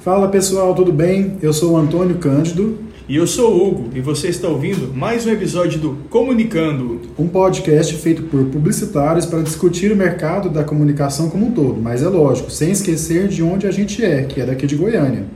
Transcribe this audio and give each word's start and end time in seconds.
Fala 0.00 0.28
pessoal, 0.28 0.74
tudo 0.74 0.94
bem? 0.94 1.36
Eu 1.42 1.52
sou 1.52 1.72
o 1.72 1.76
Antônio 1.76 2.16
Cândido. 2.16 2.78
E 3.06 3.16
eu 3.16 3.26
sou 3.26 3.52
o 3.52 3.68
Hugo, 3.68 3.90
e 3.94 4.00
você 4.00 4.28
está 4.28 4.48
ouvindo 4.48 4.94
mais 4.94 5.26
um 5.26 5.30
episódio 5.30 5.78
do 5.78 5.90
Comunicando. 6.08 7.02
Um 7.18 7.28
podcast 7.28 7.94
feito 7.96 8.22
por 8.22 8.46
publicitários 8.46 9.26
para 9.26 9.42
discutir 9.42 9.92
o 9.92 9.96
mercado 9.96 10.48
da 10.48 10.64
comunicação 10.64 11.28
como 11.28 11.48
um 11.48 11.50
todo, 11.50 11.78
mas 11.78 12.02
é 12.02 12.08
lógico, 12.08 12.50
sem 12.50 12.70
esquecer 12.70 13.28
de 13.28 13.42
onde 13.42 13.66
a 13.66 13.70
gente 13.70 14.02
é, 14.02 14.22
que 14.22 14.40
é 14.40 14.46
daqui 14.46 14.66
de 14.66 14.74
Goiânia. 14.74 15.26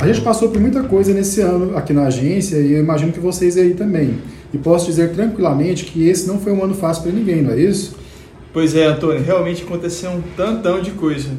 A 0.00 0.06
gente 0.06 0.22
passou 0.22 0.48
por 0.48 0.58
muita 0.58 0.84
coisa 0.84 1.12
nesse 1.12 1.42
ano 1.42 1.76
aqui 1.76 1.92
na 1.92 2.06
agência 2.06 2.56
e 2.56 2.72
eu 2.72 2.78
imagino 2.78 3.12
que 3.12 3.20
vocês 3.20 3.58
aí 3.58 3.74
também. 3.74 4.20
E 4.54 4.56
posso 4.56 4.86
dizer 4.86 5.12
tranquilamente 5.12 5.84
que 5.84 6.08
esse 6.08 6.26
não 6.26 6.38
foi 6.38 6.50
um 6.50 6.64
ano 6.64 6.74
fácil 6.74 7.02
para 7.02 7.12
ninguém, 7.12 7.42
não 7.42 7.52
é 7.52 7.60
isso? 7.60 7.99
Pois 8.52 8.74
é, 8.74 8.84
Antônio, 8.84 9.22
realmente 9.22 9.62
aconteceu 9.62 10.10
um 10.10 10.20
tantão 10.36 10.82
de 10.82 10.90
coisa. 10.90 11.30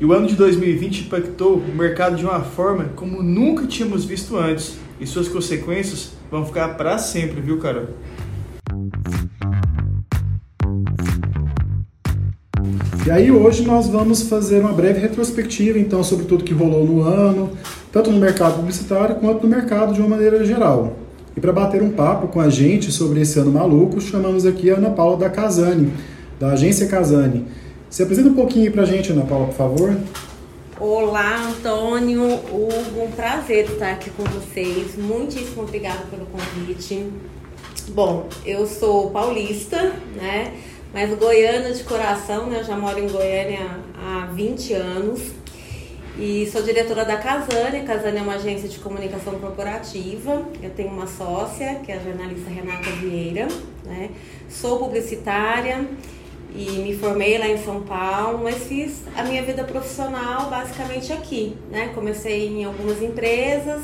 E 0.00 0.04
o 0.04 0.12
ano 0.12 0.26
de 0.26 0.34
2020 0.34 1.02
impactou 1.02 1.54
o 1.58 1.74
mercado 1.74 2.16
de 2.16 2.24
uma 2.24 2.40
forma 2.40 2.86
como 2.96 3.22
nunca 3.22 3.66
tínhamos 3.66 4.04
visto 4.04 4.36
antes. 4.36 4.76
E 5.00 5.06
suas 5.06 5.28
consequências 5.28 6.12
vão 6.28 6.44
ficar 6.44 6.76
para 6.76 6.98
sempre, 6.98 7.40
viu, 7.40 7.58
Carol? 7.58 7.86
E 13.06 13.10
aí 13.12 13.30
hoje 13.30 13.62
nós 13.62 13.86
vamos 13.86 14.22
fazer 14.22 14.58
uma 14.58 14.72
breve 14.72 14.98
retrospectiva 14.98 15.78
então 15.78 16.02
sobre 16.02 16.26
tudo 16.26 16.42
que 16.42 16.52
rolou 16.52 16.84
no 16.84 17.02
ano, 17.02 17.52
tanto 17.92 18.10
no 18.10 18.18
mercado 18.18 18.56
publicitário 18.56 19.14
quanto 19.16 19.46
no 19.46 19.48
mercado 19.48 19.94
de 19.94 20.00
uma 20.00 20.08
maneira 20.08 20.44
geral. 20.44 20.96
E 21.36 21.40
para 21.40 21.52
bater 21.52 21.80
um 21.80 21.90
papo 21.90 22.26
com 22.26 22.40
a 22.40 22.48
gente 22.48 22.90
sobre 22.90 23.20
esse 23.20 23.38
ano 23.38 23.52
maluco, 23.52 24.00
chamamos 24.00 24.44
aqui 24.44 24.68
a 24.70 24.78
Ana 24.78 24.90
Paula 24.90 25.16
da 25.18 25.30
Casani, 25.30 25.92
da 26.38 26.50
agência 26.50 26.86
Casani. 26.86 27.46
Se 27.88 28.02
apresenta 28.02 28.28
um 28.28 28.34
pouquinho 28.34 28.70
para 28.72 28.82
a 28.82 28.86
gente, 28.86 29.12
Ana 29.12 29.24
Paula, 29.24 29.46
por 29.46 29.54
favor. 29.54 29.96
Olá, 30.78 31.48
Antônio, 31.48 32.34
Hugo, 32.34 33.04
um 33.04 33.10
prazer 33.10 33.64
estar 33.64 33.92
aqui 33.92 34.10
com 34.10 34.24
vocês. 34.24 34.96
Muitíssimo 34.96 35.62
obrigada 35.62 36.04
pelo 36.10 36.26
convite. 36.26 37.06
Bom, 37.88 38.28
eu 38.44 38.66
sou 38.66 39.10
paulista, 39.10 39.94
né? 40.14 40.52
Mas 40.92 41.16
goiana 41.18 41.72
de 41.72 41.82
coração, 41.84 42.46
né? 42.46 42.60
Eu 42.60 42.64
já 42.64 42.76
moro 42.76 42.98
em 42.98 43.08
Goiânia 43.08 43.78
há 43.94 44.26
20 44.32 44.72
anos. 44.74 45.20
E 46.18 46.48
sou 46.50 46.62
diretora 46.62 47.04
da 47.04 47.16
Casane. 47.16 47.80
A 47.80 47.84
Casane 47.84 48.18
é 48.18 48.22
uma 48.22 48.34
agência 48.34 48.68
de 48.68 48.78
comunicação 48.78 49.34
corporativa. 49.38 50.42
Eu 50.62 50.70
tenho 50.70 50.90
uma 50.90 51.06
sócia, 51.06 51.80
que 51.84 51.92
é 51.92 51.96
a 51.96 52.00
jornalista 52.00 52.50
Renata 52.50 52.90
Vieira. 53.00 53.48
Né? 53.84 54.10
Sou 54.48 54.78
publicitária 54.78 55.86
e 56.56 56.70
me 56.78 56.96
formei 56.96 57.36
lá 57.36 57.46
em 57.46 57.58
São 57.58 57.82
Paulo, 57.82 58.40
mas 58.42 58.64
fiz 58.64 59.02
a 59.14 59.22
minha 59.22 59.42
vida 59.42 59.62
profissional 59.62 60.48
basicamente 60.48 61.12
aqui. 61.12 61.54
Né? 61.70 61.90
Comecei 61.94 62.48
em 62.48 62.64
algumas 62.64 63.02
empresas 63.02 63.82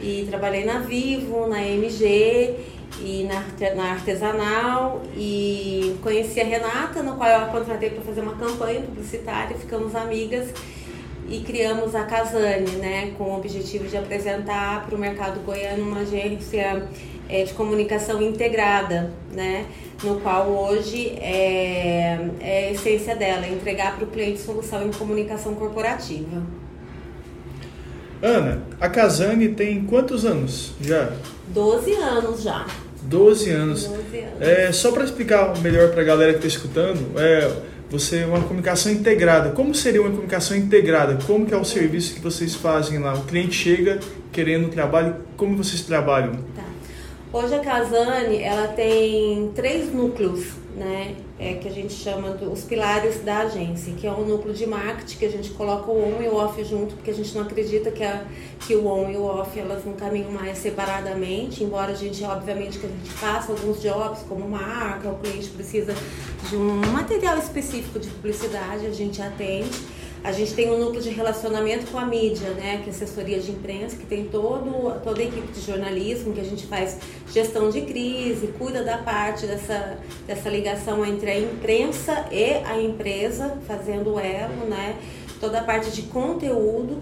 e 0.00 0.26
trabalhei 0.28 0.64
na 0.64 0.80
Vivo, 0.80 1.46
na 1.46 1.62
MG 1.62 2.56
e 3.00 3.28
na, 3.28 3.74
na 3.74 3.92
artesanal 3.92 5.02
e 5.16 5.96
conheci 6.02 6.40
a 6.40 6.44
Renata, 6.44 7.02
no 7.02 7.14
qual 7.14 7.30
eu 7.30 7.36
a 7.36 7.46
contratei 7.46 7.90
para 7.90 8.02
fazer 8.02 8.22
uma 8.22 8.34
campanha 8.34 8.80
publicitária, 8.80 9.56
ficamos 9.56 9.94
amigas 9.94 10.52
e 11.30 11.40
criamos 11.40 11.94
a 11.94 12.02
Casane, 12.02 12.72
né, 12.72 13.12
com 13.16 13.24
o 13.24 13.36
objetivo 13.36 13.86
de 13.86 13.96
apresentar 13.96 14.84
para 14.84 14.94
o 14.96 14.98
mercado 14.98 15.38
goiano 15.40 15.84
uma 15.84 16.00
agência 16.00 16.82
é, 17.28 17.44
de 17.44 17.52
comunicação 17.54 18.20
integrada, 18.20 19.12
né, 19.32 19.66
no 20.02 20.20
qual 20.20 20.48
hoje 20.48 21.10
é, 21.20 22.18
é 22.40 22.68
a 22.68 22.72
essência 22.72 23.14
dela, 23.14 23.46
é 23.46 23.50
entregar 23.50 23.96
para 23.96 24.04
o 24.04 24.08
cliente 24.08 24.40
solução 24.40 24.84
em 24.84 24.90
comunicação 24.90 25.54
corporativa. 25.54 26.42
Ana, 28.20 28.62
a 28.80 28.88
Casane 28.88 29.50
tem 29.50 29.84
quantos 29.84 30.26
anos 30.26 30.74
já? 30.80 31.12
Doze 31.48 31.92
anos 31.92 32.42
já. 32.42 32.66
12 33.02 33.50
anos. 33.50 33.84
12 33.84 34.18
anos. 34.18 34.40
É, 34.40 34.72
só 34.72 34.92
para 34.92 35.04
explicar 35.04 35.58
melhor 35.60 35.90
para 35.90 36.02
a 36.02 36.04
galera 36.04 36.32
que 36.32 36.46
está 36.46 36.48
escutando, 36.48 37.18
é, 37.18 37.50
você 37.90 38.18
é 38.18 38.26
uma 38.26 38.40
comunicação 38.40 38.92
integrada. 38.92 39.50
Como 39.50 39.74
seria 39.74 40.00
uma 40.00 40.10
comunicação 40.10 40.56
integrada? 40.56 41.18
Como 41.26 41.44
que 41.44 41.52
é 41.52 41.56
o 41.56 41.64
serviço 41.64 42.14
que 42.14 42.20
vocês 42.20 42.54
fazem 42.54 42.98
lá? 42.98 43.14
O 43.14 43.24
cliente 43.24 43.54
chega 43.54 43.98
querendo 44.32 44.70
trabalho, 44.70 45.16
como 45.36 45.56
vocês 45.56 45.82
trabalham? 45.82 46.34
Tá. 46.54 46.62
Hoje 47.32 47.54
a 47.54 47.58
Casane, 47.58 48.42
ela 48.42 48.68
tem 48.68 49.50
três 49.54 49.92
núcleos, 49.92 50.46
né? 50.80 51.14
É, 51.38 51.54
que 51.54 51.68
a 51.68 51.70
gente 51.70 51.92
chama 51.92 52.30
dos 52.30 52.64
pilares 52.64 53.22
da 53.22 53.40
agência, 53.40 53.92
que 53.92 54.06
é 54.06 54.10
o 54.10 54.24
núcleo 54.24 54.54
de 54.54 54.66
marketing, 54.66 55.18
que 55.18 55.26
a 55.26 55.30
gente 55.30 55.50
coloca 55.50 55.90
o 55.90 55.98
on 56.02 56.22
e 56.22 56.28
o 56.28 56.36
off 56.36 56.64
junto, 56.64 56.94
porque 56.94 57.10
a 57.10 57.14
gente 57.14 57.34
não 57.34 57.42
acredita 57.42 57.90
que, 57.90 58.02
a, 58.02 58.24
que 58.66 58.74
o 58.74 58.86
on 58.86 59.10
e 59.10 59.16
o 59.16 59.24
off 59.24 59.58
elas 59.58 59.84
não 59.84 59.92
caminham 59.92 60.30
mais 60.30 60.56
separadamente, 60.56 61.62
embora 61.62 61.92
a 61.92 61.94
gente, 61.94 62.24
obviamente, 62.24 62.78
que 62.78 62.86
a 62.86 62.88
gente 62.88 63.10
faça 63.10 63.52
alguns 63.52 63.82
jobs 63.82 64.22
como 64.22 64.48
marca, 64.48 65.10
o 65.10 65.18
cliente 65.18 65.50
precisa 65.50 65.94
de 66.48 66.56
um 66.56 66.76
material 66.92 67.36
específico 67.36 67.98
de 67.98 68.08
publicidade, 68.08 68.86
a 68.86 68.90
gente 68.90 69.20
atende. 69.20 69.99
A 70.22 70.32
gente 70.32 70.52
tem 70.52 70.70
um 70.70 70.78
núcleo 70.78 71.02
de 71.02 71.08
relacionamento 71.08 71.86
com 71.90 71.98
a 71.98 72.04
mídia, 72.04 72.50
né, 72.50 72.80
que 72.84 72.90
é 72.90 72.92
assessoria 72.92 73.40
de 73.40 73.50
imprensa, 73.50 73.96
que 73.96 74.04
tem 74.04 74.24
todo, 74.24 75.00
toda 75.02 75.20
a 75.20 75.24
equipe 75.24 75.50
de 75.50 75.60
jornalismo, 75.62 76.34
que 76.34 76.40
a 76.40 76.44
gente 76.44 76.66
faz 76.66 76.98
gestão 77.32 77.70
de 77.70 77.80
crise, 77.82 78.48
cuida 78.58 78.84
da 78.84 78.98
parte 78.98 79.46
dessa, 79.46 79.98
dessa 80.26 80.50
ligação 80.50 81.06
entre 81.06 81.30
a 81.30 81.38
imprensa 81.38 82.26
e 82.30 82.52
a 82.66 82.78
empresa, 82.78 83.56
fazendo 83.66 84.14
o 84.14 84.20
elo, 84.20 84.66
né, 84.68 84.96
toda 85.40 85.60
a 85.60 85.64
parte 85.64 85.90
de 85.90 86.02
conteúdo. 86.02 86.98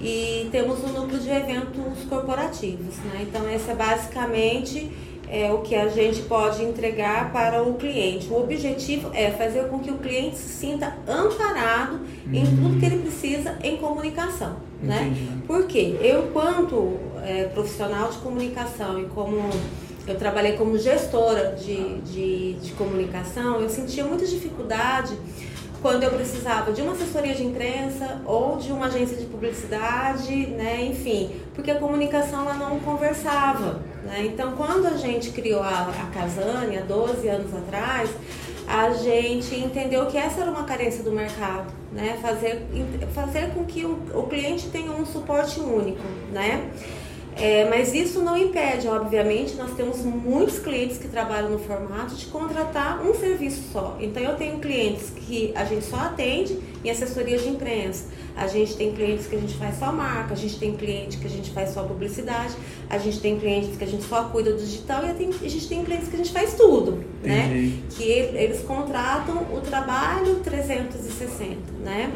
E 0.00 0.48
temos 0.52 0.78
o 0.80 0.86
um 0.86 0.92
núcleo 0.92 1.18
de 1.18 1.30
eventos 1.30 2.04
corporativos, 2.08 2.96
né, 2.98 3.26
então 3.26 3.50
esse 3.50 3.70
é 3.70 3.74
basicamente 3.74 4.92
é 5.30 5.52
o 5.52 5.58
que 5.58 5.74
a 5.74 5.88
gente 5.88 6.22
pode 6.22 6.62
entregar 6.62 7.32
para 7.32 7.62
o 7.62 7.74
cliente. 7.74 8.28
O 8.28 8.40
objetivo 8.40 9.10
é 9.14 9.30
fazer 9.30 9.68
com 9.68 9.78
que 9.78 9.90
o 9.90 9.98
cliente 9.98 10.36
se 10.36 10.48
sinta 10.48 10.96
amparado 11.06 12.00
uhum. 12.26 12.34
em 12.34 12.44
tudo 12.44 12.78
que 12.78 12.86
ele 12.86 12.98
precisa 12.98 13.58
em 13.62 13.76
comunicação. 13.76 14.56
Né? 14.82 15.12
Porque 15.46 15.96
eu, 16.00 16.30
quanto 16.32 16.98
é, 17.24 17.44
profissional 17.44 18.10
de 18.10 18.18
comunicação 18.18 19.00
e 19.00 19.06
como 19.06 19.50
eu 20.06 20.16
trabalhei 20.16 20.52
como 20.52 20.78
gestora 20.78 21.56
de, 21.56 21.98
de, 22.00 22.52
de 22.54 22.72
comunicação, 22.72 23.60
eu 23.60 23.68
sentia 23.68 24.04
muita 24.04 24.24
dificuldade 24.24 25.14
quando 25.80 26.02
eu 26.02 26.10
precisava 26.10 26.72
de 26.72 26.82
uma 26.82 26.92
assessoria 26.92 27.34
de 27.34 27.44
imprensa 27.44 28.20
ou 28.26 28.56
de 28.56 28.72
uma 28.72 28.86
agência 28.86 29.16
de 29.16 29.26
publicidade, 29.26 30.46
né, 30.48 30.84
enfim, 30.84 31.30
porque 31.54 31.70
a 31.70 31.78
comunicação 31.78 32.42
ela 32.42 32.54
não 32.54 32.80
conversava. 32.80 33.80
Né? 34.04 34.26
Então, 34.26 34.52
quando 34.56 34.86
a 34.86 34.96
gente 34.96 35.30
criou 35.30 35.62
a, 35.62 35.68
a 35.68 36.78
há 36.78 36.80
12 36.80 37.28
anos 37.28 37.54
atrás, 37.54 38.10
a 38.66 38.90
gente 38.92 39.54
entendeu 39.54 40.06
que 40.06 40.18
essa 40.18 40.40
era 40.42 40.50
uma 40.50 40.64
carência 40.64 41.02
do 41.02 41.12
mercado, 41.12 41.72
né? 41.92 42.18
fazer, 42.20 42.66
fazer 43.14 43.54
com 43.54 43.64
que 43.64 43.84
o, 43.84 43.98
o 44.14 44.24
cliente 44.24 44.68
tenha 44.68 44.90
um 44.90 45.06
suporte 45.06 45.60
único. 45.60 46.02
Né? 46.32 46.70
É, 47.40 47.68
mas 47.70 47.94
isso 47.94 48.20
não 48.20 48.36
impede, 48.36 48.88
obviamente, 48.88 49.54
nós 49.54 49.72
temos 49.74 49.98
muitos 49.98 50.58
clientes 50.58 50.98
que 50.98 51.06
trabalham 51.06 51.50
no 51.50 51.58
formato 51.58 52.14
de 52.14 52.26
contratar 52.26 53.00
um 53.00 53.14
serviço 53.14 53.62
só. 53.72 53.96
Então 54.00 54.22
eu 54.22 54.36
tenho 54.36 54.58
clientes 54.58 55.10
que 55.10 55.52
a 55.54 55.64
gente 55.64 55.84
só 55.84 55.96
atende 55.96 56.58
em 56.84 56.90
assessoria 56.90 57.38
de 57.38 57.48
imprensa, 57.48 58.06
a 58.36 58.46
gente 58.46 58.76
tem 58.76 58.92
clientes 58.92 59.26
que 59.26 59.36
a 59.36 59.38
gente 59.38 59.54
faz 59.54 59.78
só 59.78 59.92
marca, 59.92 60.34
a 60.34 60.36
gente 60.36 60.58
tem 60.58 60.76
cliente 60.76 61.18
que 61.18 61.26
a 61.26 61.30
gente 61.30 61.50
faz 61.50 61.70
só 61.70 61.82
publicidade, 61.82 62.54
a 62.88 62.98
gente 62.98 63.20
tem 63.20 63.38
clientes 63.38 63.76
que 63.76 63.84
a 63.84 63.86
gente 63.86 64.04
só 64.04 64.24
cuida 64.24 64.52
do 64.52 64.58
digital 64.58 65.04
e 65.04 65.10
a 65.10 65.48
gente 65.48 65.68
tem 65.68 65.84
clientes 65.84 66.08
que 66.08 66.14
a 66.14 66.18
gente 66.18 66.32
faz 66.32 66.54
tudo, 66.54 67.04
né? 67.22 67.46
Né? 67.48 67.72
Que 67.90 68.02
eles 68.02 68.60
contratam 68.62 69.46
o 69.52 69.60
trabalho 69.60 70.36
360, 70.40 71.56
né? 71.84 72.12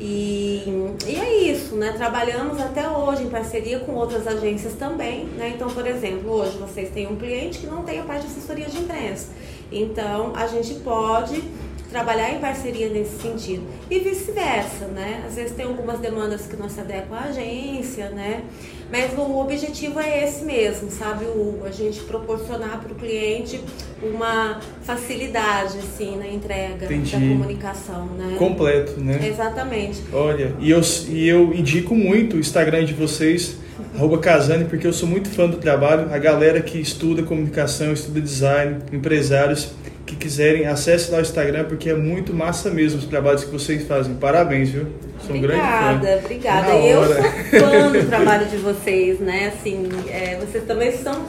E, 0.00 0.64
e 1.06 1.14
é 1.14 1.42
isso, 1.52 1.76
né? 1.76 1.92
Trabalhamos 1.92 2.58
até 2.58 2.88
hoje 2.88 3.24
em 3.24 3.28
parceria 3.28 3.80
com 3.80 3.92
outras 3.92 4.26
agências 4.26 4.72
também, 4.72 5.26
né? 5.36 5.52
Então, 5.54 5.68
por 5.68 5.86
exemplo, 5.86 6.32
hoje 6.32 6.56
vocês 6.56 6.88
têm 6.88 7.06
um 7.06 7.16
cliente 7.16 7.58
que 7.58 7.66
não 7.66 7.82
tem 7.82 8.00
a 8.00 8.04
parte 8.04 8.22
de 8.22 8.28
assessoria 8.28 8.64
de 8.64 8.78
imprensa. 8.78 9.28
Então, 9.70 10.32
a 10.34 10.46
gente 10.46 10.74
pode 10.76 11.44
trabalhar 11.90 12.30
em 12.30 12.38
parceria 12.38 12.88
nesse 12.88 13.20
sentido. 13.20 13.62
E 13.90 13.98
vice-versa, 13.98 14.86
né? 14.86 15.24
Às 15.26 15.34
vezes 15.34 15.54
tem 15.54 15.66
algumas 15.66 15.98
demandas 15.98 16.46
que 16.46 16.56
não 16.56 16.70
se 16.70 16.80
adequam 16.80 17.16
à 17.16 17.24
agência, 17.24 18.08
né? 18.08 18.44
Mas 18.90 19.16
o 19.16 19.38
objetivo 19.38 20.00
é 20.00 20.24
esse 20.24 20.44
mesmo, 20.44 20.90
sabe? 20.90 21.24
O, 21.24 21.62
a 21.64 21.70
gente 21.70 22.00
proporcionar 22.00 22.80
para 22.80 22.92
o 22.92 22.94
cliente 22.96 23.60
uma 24.02 24.60
facilidade, 24.82 25.78
assim, 25.78 26.16
na 26.16 26.26
entrega 26.26 26.86
Entendi. 26.86 27.12
da 27.12 27.18
comunicação, 27.18 28.06
né? 28.18 28.34
Completo, 28.36 29.00
né? 29.00 29.20
Exatamente. 29.28 30.00
Olha, 30.12 30.54
e 30.58 30.70
eu, 30.70 30.80
e 31.08 31.28
eu 31.28 31.54
indico 31.54 31.94
muito 31.94 32.36
o 32.36 32.40
Instagram 32.40 32.84
de 32.84 32.92
vocês, 32.92 33.56
arroba 33.94 34.18
Casane, 34.18 34.64
porque 34.64 34.86
eu 34.86 34.92
sou 34.92 35.08
muito 35.08 35.28
fã 35.28 35.48
do 35.48 35.58
trabalho. 35.58 36.12
A 36.12 36.18
galera 36.18 36.60
que 36.60 36.78
estuda 36.78 37.22
comunicação, 37.22 37.92
estuda 37.92 38.20
design, 38.20 38.78
empresários, 38.92 39.70
que 40.10 40.16
quiserem, 40.16 40.66
acesse 40.66 41.10
lá 41.10 41.18
o 41.18 41.20
Instagram, 41.20 41.64
porque 41.64 41.88
é 41.88 41.94
muito 41.94 42.34
massa 42.34 42.68
mesmo 42.70 42.98
os 42.98 43.06
trabalhos 43.06 43.44
que 43.44 43.50
vocês 43.50 43.86
fazem. 43.86 44.14
Parabéns, 44.14 44.70
viu? 44.70 44.86
Sou 45.24 45.36
um 45.36 45.40
grande 45.40 45.60
fã. 45.60 45.94
Obrigada, 45.94 46.20
obrigada. 46.24 46.70
Eu 46.74 47.04
sou 47.04 47.60
fã 47.60 47.92
do 47.92 48.08
trabalho 48.08 48.46
de 48.46 48.56
vocês, 48.56 49.20
né? 49.20 49.52
Assim, 49.54 49.88
é, 50.08 50.36
vocês 50.40 50.64
também 50.64 50.92
são 50.96 51.24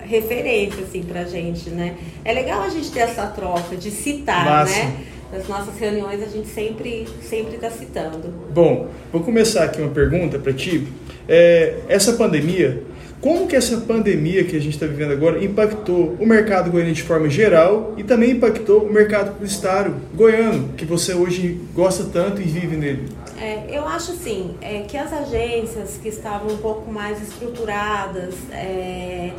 referência, 0.00 0.82
assim, 0.82 1.02
pra 1.02 1.24
gente, 1.24 1.68
né? 1.68 1.96
É 2.24 2.32
legal 2.32 2.62
a 2.62 2.70
gente 2.70 2.90
ter 2.90 3.00
essa 3.00 3.26
troca 3.26 3.76
de 3.76 3.90
citar, 3.90 4.44
massa. 4.44 4.74
né? 4.74 4.96
Nas 5.32 5.48
nossas 5.48 5.76
reuniões 5.78 6.22
a 6.22 6.26
gente 6.26 6.48
sempre 6.48 7.06
sempre 7.20 7.56
está 7.56 7.68
citando. 7.68 8.32
Bom, 8.54 8.88
vou 9.12 9.22
começar 9.22 9.64
aqui 9.64 9.80
uma 9.80 9.90
pergunta 9.90 10.38
para 10.38 10.52
ti. 10.52 10.86
É, 11.28 11.80
essa 11.88 12.12
pandemia 12.12 12.84
como 13.20 13.46
que 13.46 13.56
essa 13.56 13.78
pandemia 13.78 14.44
que 14.44 14.56
a 14.56 14.60
gente 14.60 14.74
está 14.74 14.86
vivendo 14.86 15.12
agora 15.12 15.42
impactou 15.42 16.16
o 16.20 16.26
mercado 16.26 16.70
goiano 16.70 16.92
de 16.92 17.02
forma 17.02 17.28
geral 17.28 17.94
e 17.96 18.04
também 18.04 18.32
impactou 18.32 18.84
o 18.84 18.92
mercado 18.92 19.32
publicitário 19.32 19.94
goiano, 20.14 20.74
que 20.76 20.84
você 20.84 21.14
hoje 21.14 21.60
gosta 21.74 22.04
tanto 22.04 22.40
e 22.40 22.44
vive 22.44 22.76
nele? 22.76 23.08
É, 23.40 23.64
eu 23.68 23.86
acho 23.86 24.12
assim, 24.12 24.54
é, 24.60 24.82
que 24.82 24.96
as 24.96 25.12
agências 25.12 25.98
que 26.02 26.08
estavam 26.08 26.52
um 26.52 26.58
pouco 26.58 26.90
mais 26.90 27.20
estruturadas, 27.20 28.34
é, 28.52 29.32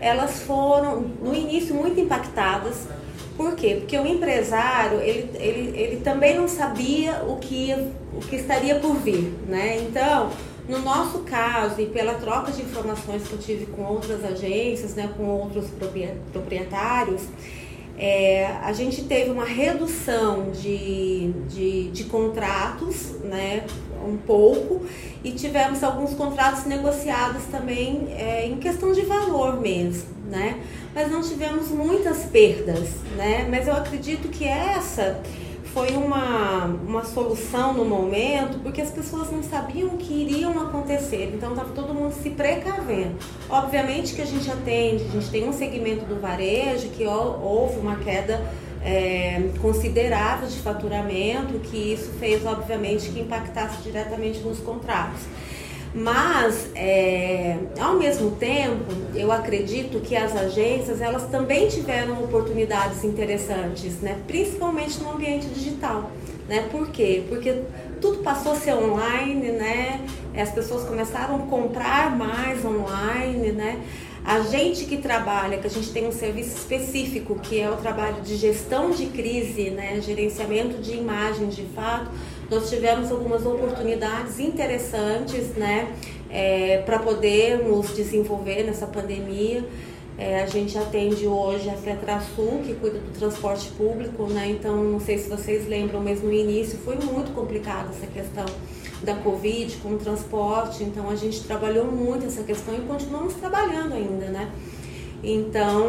elas 0.00 0.40
foram 0.40 1.04
no 1.22 1.34
início 1.34 1.74
muito 1.74 2.00
impactadas. 2.00 2.88
Por 3.36 3.54
quê? 3.54 3.76
Porque 3.78 3.96
o 3.96 4.06
empresário, 4.06 5.00
ele, 5.00 5.30
ele, 5.38 5.78
ele 5.78 5.96
também 6.02 6.36
não 6.36 6.48
sabia 6.48 7.22
o 7.28 7.36
que, 7.36 7.72
o 8.12 8.20
que 8.20 8.36
estaria 8.36 8.74
por 8.76 8.96
vir, 8.96 9.32
né? 9.46 9.78
Então, 9.88 10.30
no 10.68 10.80
nosso 10.80 11.20
caso, 11.20 11.80
e 11.80 11.86
pela 11.86 12.14
troca 12.14 12.52
de 12.52 12.60
informações 12.60 13.26
que 13.26 13.32
eu 13.32 13.38
tive 13.38 13.66
com 13.66 13.82
outras 13.84 14.22
agências, 14.22 14.94
né, 14.94 15.10
com 15.16 15.24
outros 15.24 15.66
proprietários, 16.30 17.22
é, 17.98 18.46
a 18.62 18.72
gente 18.72 19.02
teve 19.04 19.30
uma 19.30 19.44
redução 19.44 20.52
de, 20.52 21.32
de, 21.48 21.88
de, 21.90 22.04
contratos, 22.04 23.12
né, 23.24 23.64
um 24.06 24.16
pouco, 24.16 24.86
e 25.24 25.32
tivemos 25.32 25.82
alguns 25.82 26.14
contratos 26.14 26.64
negociados 26.66 27.42
também 27.50 28.06
é, 28.10 28.46
em 28.46 28.58
questão 28.58 28.92
de 28.92 29.00
valor 29.00 29.60
mesmo, 29.60 30.10
né, 30.30 30.60
mas 30.94 31.10
não 31.10 31.22
tivemos 31.22 31.70
muitas 31.70 32.24
perdas, 32.26 32.90
né, 33.16 33.48
mas 33.50 33.66
eu 33.66 33.74
acredito 33.74 34.28
que 34.28 34.46
essa 34.46 35.20
foi 35.78 35.94
uma, 35.94 36.64
uma 36.64 37.04
solução 37.04 37.72
no 37.72 37.84
momento, 37.84 38.58
porque 38.64 38.80
as 38.80 38.90
pessoas 38.90 39.30
não 39.30 39.44
sabiam 39.44 39.90
o 39.90 39.96
que 39.96 40.12
iriam 40.12 40.60
acontecer, 40.60 41.30
então 41.32 41.50
estava 41.50 41.70
todo 41.72 41.94
mundo 41.94 42.12
se 42.20 42.30
precavendo. 42.30 43.14
Obviamente 43.48 44.12
que 44.12 44.20
a 44.20 44.24
gente 44.24 44.50
atende, 44.50 45.04
a 45.04 45.08
gente 45.08 45.30
tem 45.30 45.48
um 45.48 45.52
segmento 45.52 46.04
do 46.04 46.20
varejo 46.20 46.88
que 46.88 47.06
houve 47.06 47.78
uma 47.78 47.94
queda 47.94 48.44
é, 48.84 49.50
considerável 49.62 50.48
de 50.48 50.58
faturamento, 50.58 51.60
que 51.60 51.92
isso 51.92 52.10
fez, 52.18 52.44
obviamente, 52.44 53.10
que 53.10 53.20
impactasse 53.20 53.80
diretamente 53.80 54.40
nos 54.40 54.58
contratos. 54.58 55.20
Mas, 55.98 56.68
é, 56.76 57.58
ao 57.80 57.94
mesmo 57.94 58.30
tempo, 58.32 58.84
eu 59.16 59.32
acredito 59.32 59.98
que 60.00 60.14
as 60.14 60.36
agências 60.36 61.00
elas 61.00 61.28
também 61.28 61.66
tiveram 61.66 62.22
oportunidades 62.22 63.02
interessantes, 63.02 64.00
né? 64.00 64.16
principalmente 64.24 65.00
no 65.00 65.10
ambiente 65.10 65.46
digital. 65.48 66.12
Né? 66.48 66.68
Por 66.70 66.88
quê? 66.90 67.24
Porque 67.28 67.62
tudo 68.00 68.18
passou 68.18 68.52
a 68.52 68.54
ser 68.54 68.74
online, 68.74 69.50
né? 69.50 70.00
as 70.36 70.52
pessoas 70.52 70.84
começaram 70.84 71.34
a 71.34 71.38
comprar 71.40 72.16
mais 72.16 72.64
online. 72.64 73.50
Né? 73.50 73.82
A 74.24 74.38
gente 74.42 74.84
que 74.84 74.98
trabalha, 74.98 75.58
que 75.58 75.66
a 75.66 75.70
gente 75.70 75.90
tem 75.90 76.06
um 76.06 76.12
serviço 76.12 76.56
específico, 76.56 77.40
que 77.40 77.60
é 77.60 77.68
o 77.68 77.76
trabalho 77.76 78.22
de 78.22 78.36
gestão 78.36 78.92
de 78.92 79.06
crise, 79.06 79.70
né? 79.70 80.00
gerenciamento 80.00 80.80
de 80.80 80.94
imagens 80.94 81.56
de 81.56 81.64
fato, 81.74 82.08
nós 82.50 82.68
tivemos 82.70 83.10
algumas 83.10 83.44
oportunidades 83.44 84.38
interessantes, 84.40 85.48
né, 85.50 85.92
é, 86.30 86.82
para 86.84 86.98
podermos 86.98 87.94
desenvolver 87.94 88.64
nessa 88.64 88.86
pandemia. 88.86 89.64
É, 90.18 90.42
a 90.42 90.46
gente 90.46 90.76
atende 90.76 91.28
hoje 91.28 91.70
a 91.70 91.74
Fetrasul, 91.74 92.60
que 92.66 92.74
cuida 92.74 92.98
do 92.98 93.16
transporte 93.16 93.70
público, 93.70 94.24
né? 94.24 94.48
Então, 94.50 94.76
não 94.82 94.98
sei 94.98 95.16
se 95.16 95.28
vocês 95.28 95.68
lembram, 95.68 96.00
mas 96.00 96.20
no 96.20 96.32
início 96.32 96.76
foi 96.78 96.96
muito 96.96 97.32
complicado 97.32 97.90
essa 97.90 98.06
questão 98.08 98.44
da 99.00 99.14
Covid 99.14 99.76
com 99.76 99.90
o 99.90 99.96
transporte. 99.96 100.82
Então, 100.82 101.08
a 101.08 101.14
gente 101.14 101.44
trabalhou 101.44 101.84
muito 101.84 102.26
essa 102.26 102.42
questão 102.42 102.74
e 102.74 102.80
continuamos 102.80 103.34
trabalhando 103.34 103.94
ainda, 103.94 104.26
né? 104.26 104.50
Então, 105.22 105.88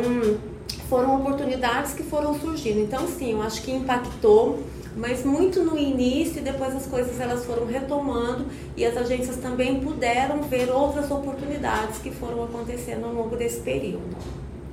foram 0.88 1.19
oportunidades 1.19 1.94
que 1.94 2.03
foram 2.03 2.39
surgindo. 2.39 2.79
Então, 2.81 3.07
sim, 3.07 3.31
eu 3.31 3.41
acho 3.41 3.63
que 3.63 3.71
impactou 3.71 4.59
mas 4.99 5.23
muito 5.23 5.63
no 5.63 5.77
início 5.77 6.39
e 6.39 6.41
depois 6.41 6.75
as 6.75 6.85
coisas 6.85 7.19
elas 7.19 7.45
foram 7.45 7.65
retomando 7.65 8.45
e 8.75 8.85
as 8.85 8.97
agências 8.97 9.37
também 9.37 9.79
puderam 9.79 10.43
ver 10.43 10.69
outras 10.69 11.09
oportunidades 11.09 11.99
que 11.99 12.11
foram 12.11 12.43
acontecendo 12.43 13.05
ao 13.05 13.13
longo 13.13 13.35
desse 13.35 13.61
período. 13.61 14.17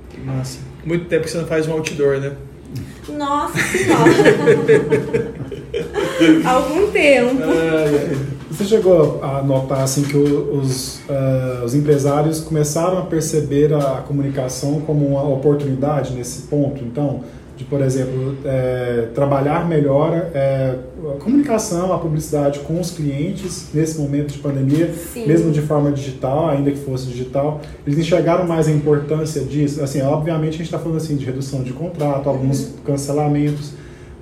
Que 0.09 0.19
massa. 0.19 0.59
Muito 0.85 1.05
tempo 1.05 1.23
que 1.23 1.31
você 1.31 1.37
não 1.37 1.47
faz 1.47 1.67
um 1.67 1.71
outdoor, 1.73 2.19
né? 2.19 2.35
Nossa 3.07 3.57
Senhora! 3.57 4.11
Algum 6.45 6.91
tempo. 6.91 7.41
Você 8.49 8.65
chegou 8.65 9.23
a 9.23 9.41
notar 9.43 9.81
assim 9.81 10.03
que 10.03 10.17
os, 10.17 10.99
uh, 11.01 11.63
os 11.63 11.75
empresários 11.75 12.41
começaram 12.41 12.97
a 12.97 13.03
perceber 13.03 13.73
a 13.73 14.03
comunicação 14.07 14.81
como 14.81 15.05
uma 15.05 15.23
oportunidade 15.23 16.13
nesse 16.13 16.43
ponto? 16.43 16.83
Então, 16.83 17.23
de, 17.57 17.63
por 17.63 17.81
exemplo, 17.81 18.37
é, 18.45 19.07
trabalhar 19.15 19.67
melhor 19.67 20.29
é, 20.33 20.75
a 21.15 21.19
comunicação, 21.19 21.91
a 21.91 21.97
publicidade 21.97 22.59
com 22.59 22.79
os 22.79 22.91
clientes 22.91 23.69
nesse 23.73 23.99
momento 23.99 24.31
de 24.31 24.37
pandemia, 24.37 24.93
Sim. 24.93 25.25
mesmo 25.25 25.51
de 25.51 25.61
forma 25.61 25.91
digital, 25.91 26.49
ainda 26.49 26.69
que 26.69 26.77
fosse 26.77 27.07
digital, 27.07 27.59
eles 27.85 27.97
enxergaram 27.97 28.45
mais 28.47 28.67
a 28.67 28.71
importância 28.71 29.41
disso. 29.41 29.83
Assim, 29.83 30.01
obviamente 30.01 30.53
a 30.53 30.57
gente 30.57 30.67
está 30.67 30.77
falando 30.77 30.97
assim 30.97 31.15
de 31.17 31.25
redução 31.25 31.63
de 31.63 31.73
contrato, 31.73 32.29
alguns 32.29 32.61
uhum. 32.61 32.73
cancelamentos, 32.85 33.73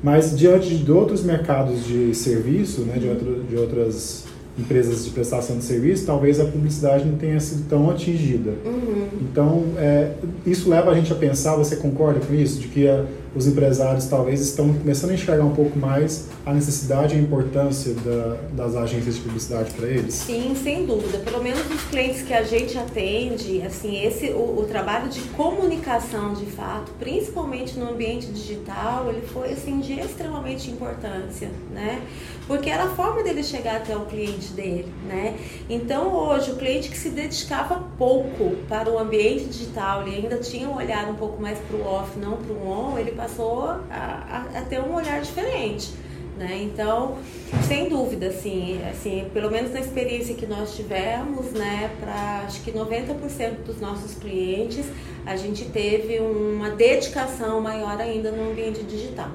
mas 0.01 0.37
diante 0.37 0.73
de 0.77 0.91
outros 0.91 1.21
mercados 1.21 1.85
de 1.85 2.15
serviço, 2.15 2.81
né, 2.81 2.97
de, 2.97 3.09
outro, 3.09 3.43
de 3.49 3.57
outras 3.57 4.23
empresas 4.57 5.03
de 5.03 5.11
prestação 5.11 5.57
de 5.57 5.63
serviço, 5.65 6.05
talvez 6.05 6.39
a 6.39 6.45
publicidade 6.45 7.05
não 7.05 7.17
tenha 7.17 7.39
sido 7.39 7.67
tão 7.67 7.89
atingida. 7.89 8.53
Uhum. 8.65 9.07
Então, 9.21 9.63
é, 9.77 10.11
isso 10.45 10.69
leva 10.69 10.91
a 10.91 10.95
gente 10.95 11.11
a 11.11 11.15
pensar, 11.15 11.55
você 11.55 11.75
concorda 11.75 12.21
com 12.21 12.33
isso? 12.33 12.59
De 12.59 12.69
que 12.69 12.87
a, 12.87 13.03
os 13.35 13.45
empresários 13.45 14.05
talvez 14.05 14.39
estão 14.39 14.73
começando 14.73 15.11
a 15.11 15.13
enxergar 15.13 15.43
um 15.43 15.53
pouco 15.53 15.77
mais 15.77 16.27
a 16.45 16.53
necessidade 16.53 17.15
e 17.15 17.19
a 17.19 17.21
importância 17.21 17.93
da, 17.93 18.37
das 18.53 18.75
agências 18.75 19.15
de 19.15 19.21
publicidade 19.21 19.71
para 19.71 19.87
eles? 19.87 20.13
Sim, 20.13 20.55
sem 20.55 20.85
dúvida. 20.85 21.17
Pelo 21.19 21.43
menos 21.43 21.59
os 21.69 21.83
clientes 21.83 22.21
que 22.21 22.33
a 22.33 22.43
gente 22.43 22.77
atende, 22.77 23.61
assim, 23.61 24.01
esse 24.05 24.29
o, 24.29 24.59
o, 24.59 24.65
trabalho 24.65 25.09
de 25.09 25.19
comunicação 25.29 26.33
de 26.33 26.45
fato, 26.45 26.91
principalmente 26.97 27.77
no 27.77 27.89
ambiente 27.89 28.27
digital, 28.27 29.09
ele 29.09 29.25
foi 29.27 29.51
assim 29.51 29.79
de 29.79 29.99
extremamente 29.99 30.71
importância, 30.71 31.49
né? 31.73 32.01
Porque 32.47 32.69
era 32.69 32.83
a 32.83 32.89
forma 32.89 33.23
dele 33.23 33.43
chegar 33.43 33.77
até 33.77 33.95
o 33.97 34.05
cliente 34.05 34.53
dele, 34.53 34.91
né? 35.07 35.35
Então 35.67 36.13
hoje 36.13 36.51
o 36.51 36.55
cliente 36.55 36.89
que 36.89 36.97
se 36.97 37.09
dedicava 37.09 37.83
pouco 37.97 38.55
para 38.69 38.89
o 38.89 38.99
ambiente 38.99 39.45
digital, 39.45 40.03
ele 40.03 40.17
ainda 40.17 40.37
tinha 40.37 40.69
um 40.69 40.75
olhar 40.75 41.09
um 41.09 41.15
pouco 41.15 41.41
mais 41.41 41.57
para 41.59 41.75
o 41.75 41.85
off, 41.85 42.19
não 42.19 42.37
para 42.37 42.53
o 42.53 42.69
on, 42.69 42.99
ele 42.99 43.11
passou 43.11 43.63
a, 43.63 43.81
a, 43.89 44.59
a 44.59 44.61
ter 44.61 44.79
um 44.79 44.93
olhar 44.93 45.21
diferente. 45.21 45.91
Né? 46.37 46.63
Então, 46.63 47.17
sem 47.65 47.87
dúvida, 47.87 48.27
assim, 48.27 48.81
assim, 48.91 49.25
pelo 49.33 49.49
menos 49.49 49.71
na 49.71 49.79
experiência 49.79 50.35
que 50.35 50.45
nós 50.45 50.75
tivemos, 50.75 51.51
né, 51.53 51.89
para 51.97 52.43
acho 52.45 52.61
que 52.61 52.73
90% 52.73 53.63
dos 53.65 53.79
nossos 53.79 54.15
clientes, 54.15 54.85
a 55.25 55.37
gente 55.37 55.63
teve 55.65 56.19
uma 56.19 56.71
dedicação 56.71 57.61
maior 57.61 57.99
ainda 58.01 58.31
no 58.31 58.51
ambiente 58.51 58.83
digital. 58.83 59.31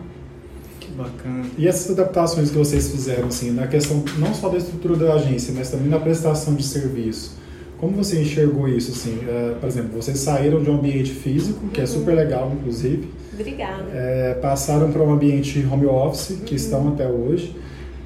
Bacana. 1.02 1.46
E 1.56 1.66
essas 1.66 1.90
adaptações 1.90 2.50
que 2.50 2.58
vocês 2.58 2.90
fizeram, 2.90 3.28
assim, 3.28 3.50
na 3.50 3.66
questão 3.66 4.02
não 4.18 4.34
só 4.34 4.48
da 4.48 4.58
estrutura 4.58 4.96
da 4.96 5.14
agência, 5.14 5.52
mas 5.56 5.70
também 5.70 5.88
na 5.88 5.98
prestação 5.98 6.54
de 6.54 6.62
serviço, 6.62 7.38
como 7.78 7.96
você 7.96 8.20
enxergou 8.20 8.68
isso, 8.68 8.92
assim? 8.92 9.14
Uh, 9.14 9.58
por 9.58 9.66
exemplo, 9.66 9.90
vocês 9.94 10.18
saíram 10.18 10.62
de 10.62 10.68
um 10.68 10.74
ambiente 10.74 11.12
físico, 11.12 11.68
que 11.68 11.80
é 11.80 11.84
uhum. 11.84 11.90
é 11.90 11.92
super 11.92 12.14
legal, 12.14 12.52
inclusive, 12.54 13.08
Obrigada. 13.40 13.84
É, 13.92 14.34
passaram 14.34 14.92
para 14.92 15.02
um 15.02 15.12
ambiente 15.12 15.66
home 15.70 15.86
office, 15.86 16.38
que 16.44 16.50
uhum. 16.52 16.56
estão 16.56 16.88
até 16.88 17.08
hoje. 17.08 17.56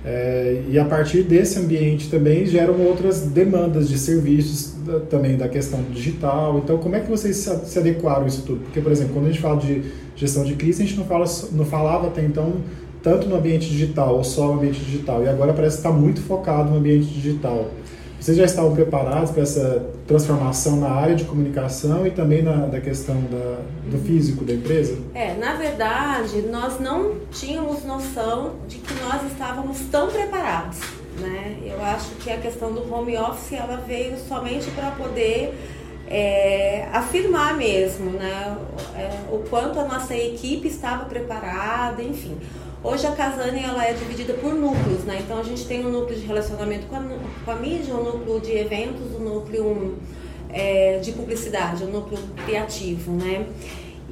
É, 0.05 0.63
e 0.69 0.79
a 0.79 0.85
partir 0.85 1.23
desse 1.23 1.59
ambiente 1.59 2.11
também 2.11 2.45
geram 2.45 2.79
outras 2.83 3.23
demandas 3.23 3.89
de 3.89 3.99
serviços 3.99 4.75
da, 4.85 5.01
também 5.01 5.37
da 5.37 5.49
questão 5.49 5.83
digital. 5.91 6.61
Então, 6.63 6.79
como 6.79 6.95
é 6.95 7.01
que 7.01 7.11
vocês 7.11 7.37
se, 7.37 7.67
se 7.67 7.79
adequaram 7.79 8.25
a 8.25 8.27
isso 8.27 8.43
tudo? 8.43 8.61
Porque, 8.65 8.81
por 8.81 8.93
exemplo, 8.93 9.15
quando 9.15 9.27
a 9.27 9.31
gente 9.31 9.41
fala 9.41 9.57
de 9.57 9.83
gestão 10.15 10.45
de 10.45 10.55
crise, 10.55 10.83
a 10.83 10.87
gente 10.87 10.99
não, 10.99 11.07
fala, 11.07 11.25
não 11.53 11.65
falava 11.65 12.09
até 12.09 12.23
então 12.23 12.53
tanto 13.05 13.29
no 13.29 13.37
ambiente 13.37 13.69
digital 13.69 14.17
ou 14.17 14.25
só 14.25 14.47
no 14.47 14.55
ambiente 14.55 14.81
digital. 14.81 15.23
E 15.23 15.29
agora 15.29 15.53
parece 15.53 15.77
que 15.77 15.87
está 15.87 15.93
muito 15.93 16.23
focado 16.23 16.71
no 16.71 16.79
ambiente 16.79 17.07
digital. 17.07 17.67
Vocês 18.19 18.39
já 18.39 18.45
estavam 18.47 18.75
preparados 18.75 19.31
para 19.31 19.43
essa 19.43 19.87
transformação 20.07 20.77
na 20.77 20.89
área 20.89 21.15
de 21.15 21.25
comunicação 21.25 22.07
e 22.07 22.11
também 22.11 22.41
na 22.41 22.65
da 22.65 22.81
questão 22.81 23.15
da, 23.31 23.59
do 23.91 23.99
físico 23.99 24.43
da 24.47 24.55
empresa? 24.55 24.97
É, 25.15 25.35
na 25.35 25.55
verdade, 25.57 26.41
nós 26.51 26.81
não 26.81 27.17
tínhamos 27.31 27.85
noção 27.85 28.53
de 28.67 28.79
que 28.79 28.95
nós 29.03 29.31
estávamos 29.31 29.79
tão 29.91 30.09
preparados. 30.09 30.79
Né? 31.21 31.59
Eu 31.67 31.81
acho 31.85 32.09
que 32.23 32.31
a 32.31 32.39
questão 32.39 32.73
do 32.73 32.91
home 32.91 33.19
office 33.19 33.53
ela 33.53 33.77
veio 33.87 34.17
somente 34.27 34.71
para 34.71 34.91
poder 34.93 35.55
é, 36.09 36.89
afirmar 36.93 37.57
mesmo 37.57 38.11
né? 38.11 38.57
É, 38.97 39.11
o 39.31 39.39
quanto 39.51 39.79
a 39.79 39.85
nossa 39.85 40.17
equipe 40.17 40.69
estava 40.69 41.05
preparada, 41.05 42.03
enfim. 42.03 42.37
Hoje 42.85 43.07
a 43.07 43.13
Casane 43.13 43.65
ela 43.65 43.83
é 43.83 43.95
dividida 43.95 44.35
por 44.35 44.53
núcleos, 44.53 45.05
né? 45.05 45.19
Então 45.19 45.39
a 45.39 45.43
gente 45.43 45.67
tem 45.67 45.87
um 45.87 45.91
núcleo 45.91 46.21
de 46.21 46.27
relacionamento 46.27 46.87
com 46.87 46.97
a, 46.97 47.03
com 47.43 47.51
a 47.51 47.55
mídia, 47.55 47.95
um 47.95 48.05
núcleo 48.05 48.41
de 48.41 48.53
eventos, 48.53 49.11
um 49.15 49.21
núcleo 49.21 49.97
é, 50.51 50.99
de 50.99 51.13
publicidade, 51.13 51.83
um 51.83 51.91
núcleo 51.91 52.19
criativo, 52.45 53.11
né? 53.13 53.47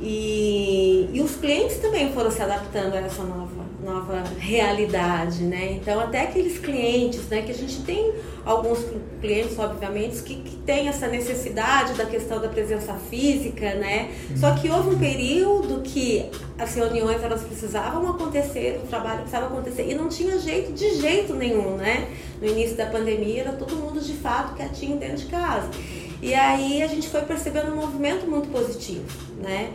E, 0.01 1.07
e 1.13 1.21
os 1.21 1.37
clientes 1.37 1.77
também 1.81 2.15
foram 2.15 2.31
se 2.31 2.41
adaptando 2.41 2.95
a 2.95 3.01
essa 3.01 3.23
nova 3.23 3.62
nova 3.83 4.23
realidade, 4.39 5.43
né? 5.43 5.73
Então 5.73 5.99
até 6.01 6.23
aqueles 6.23 6.59
clientes, 6.59 7.29
né, 7.29 7.43
que 7.43 7.51
a 7.51 7.55
gente 7.55 7.83
tem 7.83 8.15
alguns 8.45 8.79
clientes, 9.21 9.59
obviamente, 9.59 10.23
que, 10.23 10.37
que 10.37 10.57
tem 10.57 10.89
essa 10.89 11.07
necessidade 11.07 11.95
da 11.95 12.07
questão 12.07 12.41
da 12.41 12.49
presença 12.49 12.95
física, 13.11 13.75
né? 13.75 14.11
Uhum. 14.31 14.37
Só 14.37 14.55
que 14.55 14.69
houve 14.69 14.95
um 14.95 14.99
período 14.99 15.83
que 15.83 16.31
as 16.59 16.75
reuniões 16.75 17.23
elas 17.23 17.43
precisavam 17.43 18.09
acontecer, 18.11 18.81
o 18.83 18.87
trabalho 18.87 19.21
precisava 19.21 19.47
acontecer 19.47 19.89
e 19.89 19.95
não 19.95 20.09
tinha 20.09 20.39
jeito 20.39 20.73
de 20.73 21.01
jeito 21.01 21.35
nenhum, 21.35 21.77
né? 21.77 22.09
No 22.41 22.49
início 22.49 22.77
da 22.77 22.87
pandemia 22.87 23.43
era 23.43 23.53
todo 23.53 23.77
mundo 23.77 24.01
de 24.01 24.15
fato 24.15 24.55
quietinho 24.55 24.97
dentro 24.97 25.19
de 25.19 25.27
casa. 25.27 25.69
E 26.21 26.35
aí 26.35 26.83
a 26.83 26.87
gente 26.87 27.09
foi 27.09 27.23
percebendo 27.23 27.73
um 27.73 27.77
movimento 27.77 28.31
muito 28.31 28.49
positivo, 28.49 29.05
né? 29.43 29.71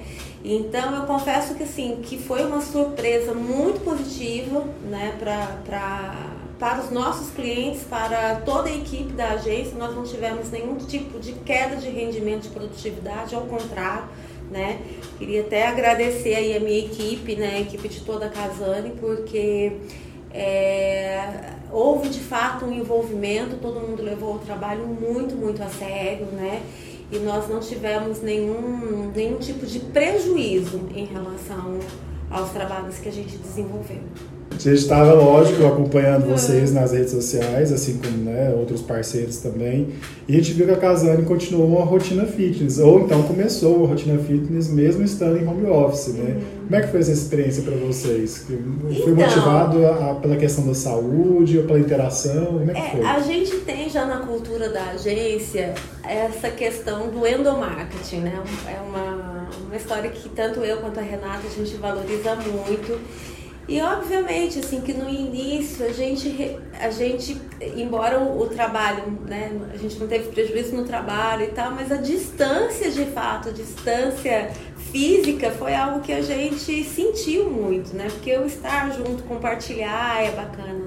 Então 0.50 0.96
eu 0.96 1.06
confesso 1.06 1.56
que 1.56 1.63
assim, 1.63 1.98
que 2.01 2.18
foi 2.18 2.46
uma 2.46 2.62
surpresa 2.62 3.34
muito 3.34 3.84
positiva, 3.84 4.63
né, 4.89 5.13
pra, 5.20 5.58
pra, 5.66 6.16
para 6.58 6.84
os 6.86 6.89
nossos 6.89 7.32
clientes, 7.32 7.84
para 7.84 8.36
toda 8.46 8.70
a 8.70 8.74
equipe 8.74 9.12
da 9.12 9.32
agência, 9.32 9.77
nós 9.77 9.94
não 9.94 10.04
tivemos 10.04 10.50
nenhum 10.50 10.75
tipo 10.77 11.20
de 11.20 11.34
queda 11.34 11.75
de 11.75 11.89
rendimento 11.89 12.44
de 12.44 12.50
produtividade, 12.50 13.36
ao 13.36 13.42
contrário, 13.42 14.06
né? 14.50 14.80
Queria 15.20 15.42
até 15.42 15.68
agradecer 15.68 16.36
aí 16.36 16.56
a 16.56 16.62
minha 16.62 16.80
equipe, 16.80 17.36
né, 17.36 17.56
a 17.58 17.60
equipe 17.60 17.89
de 17.89 18.00
toda 18.00 18.27
a 18.27 18.30
Casane, 18.30 18.92
porque 19.01 19.74
é, 20.34 21.56
houve 21.70 22.08
de 22.08 22.22
fato 22.22 22.63
um 22.63 22.72
envolvimento, 22.72 23.58
todo 23.58 23.82
mundo 23.82 24.01
levou 24.01 24.36
o 24.36 24.39
trabalho 24.39 24.88
muito, 24.88 25.36
muito 25.36 25.62
a 25.62 25.68
sério, 25.68 26.27
né? 26.27 26.62
E 27.12 27.20
nós 27.20 27.48
não 27.50 27.60
tivemos 27.60 28.22
nenhum, 28.22 29.12
nenhum 29.16 29.38
tipo 29.38 29.66
de 29.66 29.80
prejuízo 29.80 30.82
em 30.94 31.06
relação 31.06 31.80
aos 32.30 32.52
trabalhos 32.52 33.00
que 33.00 33.08
a 33.08 33.12
gente 33.12 33.38
desenvolveu. 33.38 34.04
A 34.58 34.70
gente 34.70 34.82
estava, 34.82 35.14
lógico, 35.14 35.66
acompanhando 35.66 36.26
vocês 36.26 36.74
nas 36.74 36.92
redes 36.92 37.12
sociais, 37.12 37.72
assim 37.72 37.98
como 37.98 38.18
né, 38.18 38.54
outros 38.58 38.82
parceiros 38.82 39.38
também. 39.38 39.90
E 40.28 40.34
a 40.34 40.38
gente 40.38 40.54
viu 40.54 40.66
que 40.66 40.72
a 40.74 40.78
Casane 40.78 41.24
continuou 41.24 41.68
uma 41.68 41.86
rotina 41.86 42.26
fitness, 42.26 42.80
ou 42.80 43.02
então 43.02 43.22
começou 43.24 43.86
a 43.86 43.88
rotina 43.88 44.18
fitness 44.20 44.70
mesmo 44.70 45.04
estando 45.04 45.38
em 45.38 45.48
home 45.48 45.68
office, 45.68 46.08
né? 46.14 46.36
Uhum. 46.36 46.58
Como 46.66 46.76
é 46.76 46.82
que 46.82 46.88
foi 46.88 47.00
essa 47.00 47.12
experiência 47.12 47.64
para 47.64 47.76
vocês? 47.76 48.46
Foi 48.46 48.58
então, 48.92 49.16
motivado 49.16 49.86
a, 49.86 50.12
a, 50.12 50.16
pela 50.16 50.36
questão 50.36 50.68
da 50.68 50.74
saúde 50.74 51.60
ou 51.60 51.64
pela 51.66 51.80
interação? 51.80 52.46
Como 52.46 52.72
é 52.72 52.74
que 52.74 52.80
é, 52.80 52.90
foi? 52.90 53.06
A 53.06 53.20
gente 53.20 53.56
tem 53.58 53.90
já 53.90 54.06
na 54.06 54.18
cultura 54.18 54.70
da 54.70 54.92
agência 54.92 55.74
essa 56.04 56.50
questão 56.50 57.10
do 57.10 57.26
endomarketing, 57.26 58.18
né? 58.18 58.44
É 58.68 58.82
uma, 58.82 59.48
uma 59.66 59.76
história 59.76 60.10
que 60.10 60.28
tanto 60.30 60.60
eu 60.62 60.78
quanto 60.78 61.00
a 61.00 61.04
Renata 61.04 61.44
a 61.46 61.50
gente 61.50 61.76
valoriza 61.78 62.36
muito. 62.36 63.00
E 63.67 63.81
obviamente, 63.81 64.59
assim, 64.59 64.79
que 64.79 64.93
no 64.93 65.09
início 65.09 65.86
a 65.86 65.91
gente, 65.91 66.57
a 66.79 66.89
gente 66.89 67.38
embora 67.75 68.17
o, 68.19 68.41
o, 68.41 68.47
trabalho, 68.47 69.03
né, 69.27 69.51
a 69.74 69.77
gente 69.77 70.00
não 70.00 70.07
teve 70.07 70.29
prejuízo 70.29 70.75
no 70.75 70.86
trabalho 70.86 71.43
e 71.43 71.47
tal, 71.47 71.71
mas 71.71 71.91
a 71.91 71.97
distância 71.97 72.89
de 72.89 73.05
fato, 73.07 73.50
a 73.50 73.51
distância 73.51 74.51
física 74.91 75.51
foi 75.51 75.75
algo 75.75 76.00
que 76.00 76.13
a 76.13 76.21
gente 76.21 76.83
sentiu 76.83 77.50
muito, 77.50 77.93
né? 77.93 78.07
Porque 78.09 78.29
eu 78.29 78.45
estar 78.45 78.89
junto, 78.91 79.24
compartilhar 79.24 80.24
é 80.24 80.31
bacana? 80.31 80.87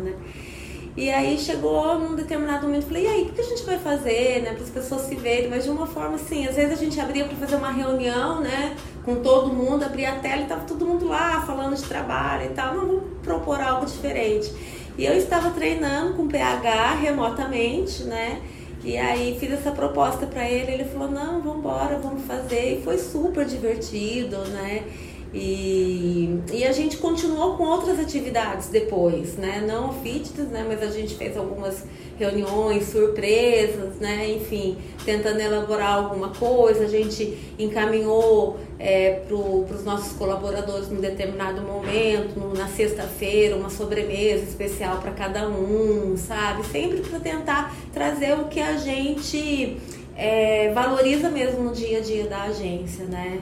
E 1.00 1.08
aí 1.08 1.38
chegou 1.38 1.98
num 1.98 2.14
determinado 2.14 2.66
momento, 2.66 2.84
falei, 2.84 3.04
e 3.04 3.06
aí, 3.06 3.22
o 3.22 3.32
que 3.32 3.40
a 3.40 3.44
gente 3.44 3.62
vai 3.62 3.78
fazer, 3.78 4.42
né? 4.42 4.52
Para 4.52 4.62
as 4.62 4.68
pessoas 4.68 5.00
se 5.00 5.14
verem, 5.14 5.48
mas 5.48 5.64
de 5.64 5.70
uma 5.70 5.86
forma 5.86 6.16
assim, 6.16 6.46
às 6.46 6.56
vezes 6.56 6.72
a 6.72 6.76
gente 6.76 7.00
abria 7.00 7.24
para 7.24 7.34
fazer 7.38 7.56
uma 7.56 7.72
reunião, 7.72 8.42
né? 8.42 8.76
Com 9.02 9.16
todo 9.22 9.50
mundo, 9.50 9.82
abria 9.82 10.12
a 10.12 10.16
tela 10.16 10.42
e 10.42 10.44
tava 10.44 10.66
todo 10.66 10.84
mundo 10.84 11.08
lá 11.08 11.40
falando 11.46 11.74
de 11.74 11.84
trabalho 11.84 12.44
e 12.44 12.48
tal. 12.50 12.74
Não, 12.74 12.86
vamos 12.86 13.02
propor 13.22 13.62
algo 13.62 13.86
diferente. 13.86 14.52
E 14.98 15.06
eu 15.06 15.16
estava 15.16 15.48
treinando 15.52 16.12
com 16.18 16.28
PH 16.28 16.96
remotamente, 16.96 18.02
né? 18.02 18.42
E 18.84 18.98
aí 18.98 19.38
fiz 19.40 19.52
essa 19.52 19.70
proposta 19.70 20.26
para 20.26 20.46
ele, 20.46 20.70
ele 20.70 20.84
falou, 20.84 21.10
não, 21.10 21.40
vamos 21.40 21.60
embora, 21.60 21.98
vamos 21.98 22.26
fazer. 22.26 22.78
E 22.78 22.82
foi 22.82 22.98
super 22.98 23.46
divertido, 23.46 24.36
né? 24.48 24.84
E, 25.32 26.40
e 26.52 26.64
a 26.64 26.72
gente 26.72 26.96
continuou 26.96 27.56
com 27.56 27.62
outras 27.62 28.00
atividades 28.00 28.68
depois, 28.68 29.36
né? 29.36 29.64
Não 29.64 29.92
fitness, 30.02 30.48
né? 30.48 30.64
Mas 30.66 30.82
a 30.82 30.90
gente 30.90 31.14
fez 31.14 31.36
algumas 31.36 31.84
reuniões, 32.18 32.88
surpresas, 32.88 33.96
né? 34.00 34.28
Enfim, 34.28 34.76
tentando 35.04 35.40
elaborar 35.40 35.98
alguma 35.98 36.30
coisa. 36.30 36.84
A 36.84 36.88
gente 36.88 37.38
encaminhou 37.58 38.58
é, 38.76 39.20
para 39.26 39.36
os 39.36 39.84
nossos 39.84 40.16
colaboradores 40.18 40.88
num 40.88 41.00
determinado 41.00 41.62
momento, 41.62 42.52
na 42.56 42.66
sexta-feira, 42.66 43.54
uma 43.54 43.70
sobremesa 43.70 44.42
especial 44.42 44.98
para 44.98 45.12
cada 45.12 45.48
um, 45.48 46.16
sabe? 46.16 46.66
Sempre 46.66 47.02
para 47.02 47.20
tentar 47.20 47.72
trazer 47.92 48.32
o 48.34 48.46
que 48.48 48.60
a 48.60 48.76
gente 48.76 49.76
é, 50.16 50.72
valoriza 50.72 51.30
mesmo 51.30 51.62
no 51.62 51.72
dia 51.72 51.98
a 51.98 52.00
dia 52.00 52.24
da 52.26 52.42
agência, 52.42 53.04
né? 53.04 53.40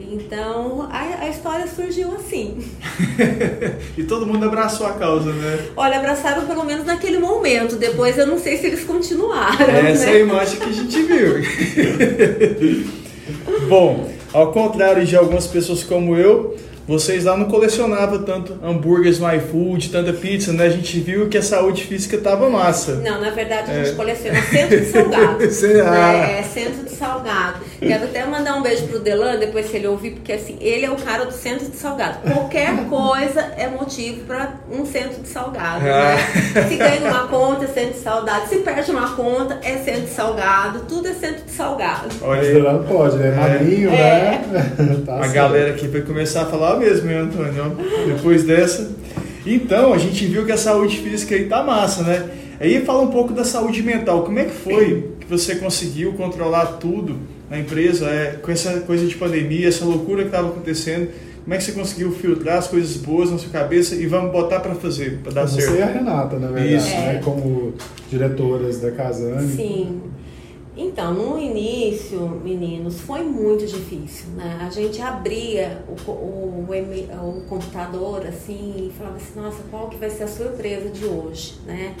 Então 0.00 0.88
a, 0.90 1.24
a 1.24 1.28
história 1.28 1.66
surgiu 1.66 2.14
assim. 2.14 2.58
e 3.96 4.02
todo 4.04 4.26
mundo 4.26 4.46
abraçou 4.46 4.86
a 4.86 4.92
causa, 4.94 5.32
né? 5.32 5.58
Olha, 5.76 5.98
abraçaram 5.98 6.46
pelo 6.46 6.64
menos 6.64 6.86
naquele 6.86 7.18
momento. 7.18 7.76
Depois 7.76 8.16
eu 8.16 8.26
não 8.26 8.38
sei 8.38 8.56
se 8.56 8.66
eles 8.66 8.84
continuaram. 8.84 9.66
Essa 9.66 10.06
né? 10.06 10.12
é 10.12 10.16
a 10.16 10.20
imagem 10.20 10.58
que 10.58 10.68
a 10.68 10.72
gente 10.72 11.02
viu. 11.02 11.34
Bom, 13.68 14.10
ao 14.32 14.52
contrário 14.52 15.04
de 15.04 15.16
algumas 15.16 15.46
pessoas 15.46 15.82
como 15.82 16.16
eu, 16.16 16.56
vocês 16.90 17.24
lá 17.24 17.36
não 17.36 17.44
colecionavam 17.44 18.22
tanto 18.24 18.58
hambúrgueres 18.64 19.20
no 19.20 19.32
iFood, 19.32 19.90
tanta 19.90 20.12
pizza, 20.12 20.52
né? 20.52 20.64
A 20.64 20.70
gente 20.70 20.98
viu 20.98 21.28
que 21.28 21.38
a 21.38 21.42
saúde 21.42 21.84
física 21.84 22.18
tava 22.18 22.50
massa. 22.50 22.96
Não, 22.96 23.20
na 23.20 23.30
verdade 23.30 23.70
a 23.70 23.74
gente 23.74 23.90
é. 23.90 23.94
coleciona 23.94 24.42
centro 24.42 24.80
de 24.80 24.86
salgado. 24.86 25.38
né? 25.38 26.40
É, 26.40 26.42
centro 26.42 26.84
de 26.84 26.90
salgado. 26.90 27.69
Quero 27.80 28.04
até 28.04 28.26
mandar 28.26 28.56
um 28.56 28.62
beijo 28.62 28.86
pro 28.88 28.98
Delan, 28.98 29.38
depois 29.38 29.70
se 29.70 29.76
ele 29.76 29.86
ouvir, 29.86 30.10
porque 30.10 30.34
assim, 30.34 30.58
ele 30.60 30.84
é 30.84 30.90
o 30.90 30.96
cara 30.96 31.24
do 31.24 31.32
centro 31.32 31.66
de 31.66 31.76
salgado. 31.76 32.18
Qualquer 32.30 32.84
coisa 32.88 33.40
é 33.56 33.68
motivo 33.68 34.26
para 34.26 34.60
um 34.70 34.84
centro 34.84 35.22
de 35.22 35.28
salgado, 35.28 35.86
ah. 35.86 36.14
né? 36.14 36.68
Se 36.68 36.76
ganha 36.76 37.10
uma 37.10 37.26
conta, 37.26 37.64
é 37.64 37.68
centro 37.68 37.94
de 37.94 38.00
salgado. 38.00 38.48
Se 38.48 38.56
perde 38.58 38.90
uma 38.90 39.16
conta, 39.16 39.58
é 39.62 39.78
centro 39.78 40.02
de 40.02 40.10
salgado. 40.10 40.80
Tudo 40.86 41.08
é 41.08 41.14
centro 41.14 41.44
de 41.44 41.50
salgado. 41.50 42.08
Olha 42.20 42.42
aí. 42.42 42.52
Delan 42.52 42.82
pode, 42.82 43.16
né? 43.16 43.30
Magrinho, 43.30 43.90
é. 43.90 43.94
né? 43.94 44.42
tá 45.06 45.14
a 45.14 45.18
certo. 45.20 45.32
galera 45.32 45.70
aqui 45.70 45.88
vai 45.88 46.02
começar 46.02 46.42
a 46.42 46.46
falar 46.46 46.76
mesmo, 46.78 47.10
hein, 47.10 47.16
Antônio? 47.16 47.76
Depois 48.06 48.44
dessa. 48.44 48.90
Então, 49.46 49.94
a 49.94 49.98
gente 49.98 50.26
viu 50.26 50.44
que 50.44 50.52
a 50.52 50.58
saúde 50.58 50.98
física 50.98 51.34
aí 51.34 51.46
tá 51.46 51.62
massa, 51.62 52.02
né? 52.02 52.28
Aí 52.60 52.84
fala 52.84 53.00
um 53.00 53.10
pouco 53.10 53.32
da 53.32 53.42
saúde 53.42 53.82
mental. 53.82 54.22
Como 54.22 54.38
é 54.38 54.44
que 54.44 54.50
foi 54.50 55.12
que 55.18 55.26
você 55.26 55.56
conseguiu 55.56 56.12
controlar 56.12 56.66
tudo 56.78 57.18
na 57.50 57.58
empresa, 57.58 58.06
é, 58.06 58.38
com 58.40 58.52
essa 58.52 58.80
coisa 58.82 59.04
de 59.04 59.16
pandemia, 59.16 59.66
essa 59.66 59.84
loucura 59.84 60.22
que 60.22 60.28
estava 60.28 60.48
acontecendo? 60.48 61.10
Como 61.42 61.52
é 61.52 61.58
que 61.58 61.64
você 61.64 61.72
conseguiu 61.72 62.12
filtrar 62.12 62.58
as 62.58 62.68
coisas 62.68 62.96
boas 62.96 63.30
na 63.30 63.38
sua 63.38 63.50
cabeça 63.50 63.96
e 63.96 64.06
vamos 64.06 64.30
botar 64.30 64.60
para 64.60 64.74
fazer, 64.76 65.18
para 65.18 65.32
dar 65.32 65.48
você 65.48 65.60
certo? 65.60 65.72
Você 65.72 65.80
e 65.80 65.82
a 65.82 65.86
Renata, 65.86 66.38
na 66.38 66.48
verdade, 66.48 66.76
Isso. 66.76 66.96
Né? 66.96 67.20
como 67.24 67.74
diretoras 68.08 68.80
da 68.80 68.92
Casane. 68.92 69.48
Sim. 69.48 70.00
Então, 70.76 71.12
no 71.12 71.38
início, 71.38 72.40
meninos, 72.42 73.00
foi 73.00 73.22
muito 73.22 73.66
difícil, 73.66 74.28
né? 74.36 74.58
A 74.60 74.70
gente 74.70 75.02
abria 75.02 75.82
o, 75.88 76.10
o, 76.10 76.66
o, 76.68 77.28
o 77.28 77.40
computador 77.48 78.24
assim 78.26 78.88
e 78.88 78.92
falava 78.96 79.16
assim, 79.16 79.40
nossa, 79.40 79.62
qual 79.70 79.88
que 79.88 79.96
vai 79.96 80.08
ser 80.08 80.22
a 80.22 80.28
surpresa 80.28 80.88
de 80.88 81.04
hoje, 81.04 81.58
né? 81.66 81.96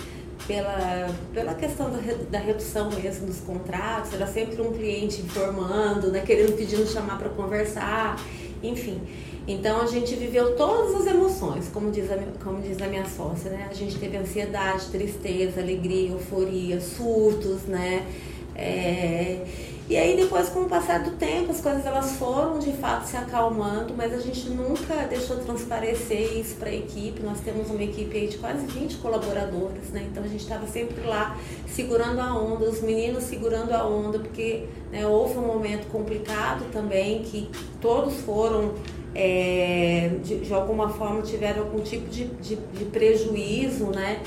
Pela, 0.46 1.08
pela 1.32 1.54
questão 1.54 1.90
da, 1.90 1.98
da 2.30 2.38
redução 2.38 2.90
mesmo 2.90 3.26
dos 3.26 3.40
contratos, 3.40 4.12
era 4.14 4.26
sempre 4.26 4.60
um 4.60 4.72
cliente 4.72 5.20
informando, 5.20 6.10
né, 6.10 6.20
querendo, 6.20 6.56
pedindo 6.56 6.86
chamar 6.86 7.18
para 7.18 7.28
conversar. 7.28 8.16
enfim. 8.62 9.00
Então 9.46 9.80
a 9.80 9.86
gente 9.86 10.14
viveu 10.14 10.54
todas 10.54 10.94
as 10.94 11.06
emoções, 11.06 11.68
como 11.68 11.90
diz 11.90 12.10
a, 12.10 12.16
como 12.42 12.60
diz 12.60 12.80
a 12.80 12.86
minha 12.86 13.04
sócia, 13.06 13.50
né? 13.50 13.68
A 13.70 13.74
gente 13.74 13.98
teve 13.98 14.16
ansiedade, 14.16 14.86
tristeza, 14.90 15.60
alegria, 15.60 16.10
euforia, 16.10 16.80
surtos, 16.80 17.62
né? 17.62 18.06
É... 18.54 19.44
E 19.90 19.96
aí 19.96 20.14
depois, 20.14 20.48
com 20.48 20.60
o 20.60 20.68
passar 20.68 21.02
do 21.02 21.10
tempo, 21.16 21.50
as 21.50 21.60
coisas 21.60 21.84
elas 21.84 22.12
foram 22.12 22.60
de 22.60 22.70
fato 22.74 23.08
se 23.08 23.16
acalmando, 23.16 23.92
mas 23.96 24.14
a 24.14 24.18
gente 24.18 24.48
nunca 24.48 24.94
deixou 25.08 25.38
transparecer 25.38 26.38
isso 26.38 26.54
para 26.54 26.68
a 26.68 26.72
equipe. 26.72 27.20
Nós 27.24 27.40
temos 27.40 27.68
uma 27.68 27.82
equipe 27.82 28.28
de 28.28 28.38
quase 28.38 28.64
20 28.66 28.98
colaboradores, 28.98 29.90
né? 29.90 30.06
Então 30.08 30.22
a 30.22 30.28
gente 30.28 30.42
estava 30.42 30.64
sempre 30.68 31.04
lá 31.04 31.36
segurando 31.66 32.20
a 32.20 32.32
onda, 32.32 32.66
os 32.66 32.80
meninos 32.80 33.24
segurando 33.24 33.72
a 33.72 33.84
onda, 33.84 34.20
porque 34.20 34.66
né, 34.92 35.04
houve 35.04 35.36
um 35.36 35.46
momento 35.48 35.90
complicado 35.90 36.70
também 36.70 37.24
que 37.24 37.50
todos 37.80 38.14
foram 38.20 38.74
é, 39.12 40.12
de, 40.22 40.38
de, 40.38 40.54
alguma 40.54 40.90
forma 40.90 41.20
tiveram 41.22 41.64
algum 41.64 41.80
tipo 41.80 42.08
de, 42.08 42.26
de, 42.26 42.54
de 42.54 42.84
prejuízo, 42.84 43.86
né? 43.86 44.22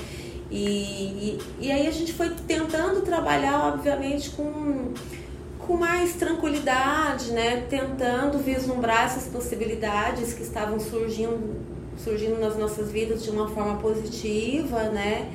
E, 0.51 0.59
e, 0.59 1.39
e, 1.61 1.71
aí 1.71 1.87
a 1.87 1.91
gente 1.91 2.11
foi 2.11 2.29
tentando 2.45 3.01
trabalhar, 3.01 3.73
obviamente, 3.73 4.29
com 4.31 4.91
com 5.65 5.75
mais 5.75 6.13
tranquilidade, 6.13 7.31
né? 7.31 7.65
Tentando 7.69 8.37
vislumbrar 8.37 9.05
essas 9.05 9.25
possibilidades 9.27 10.33
que 10.33 10.43
estavam 10.43 10.79
surgindo, 10.79 11.55
surgindo 11.97 12.39
nas 12.39 12.57
nossas 12.57 12.91
vidas 12.91 13.23
de 13.23 13.29
uma 13.29 13.47
forma 13.49 13.77
positiva, 13.77 14.83
né? 14.89 15.31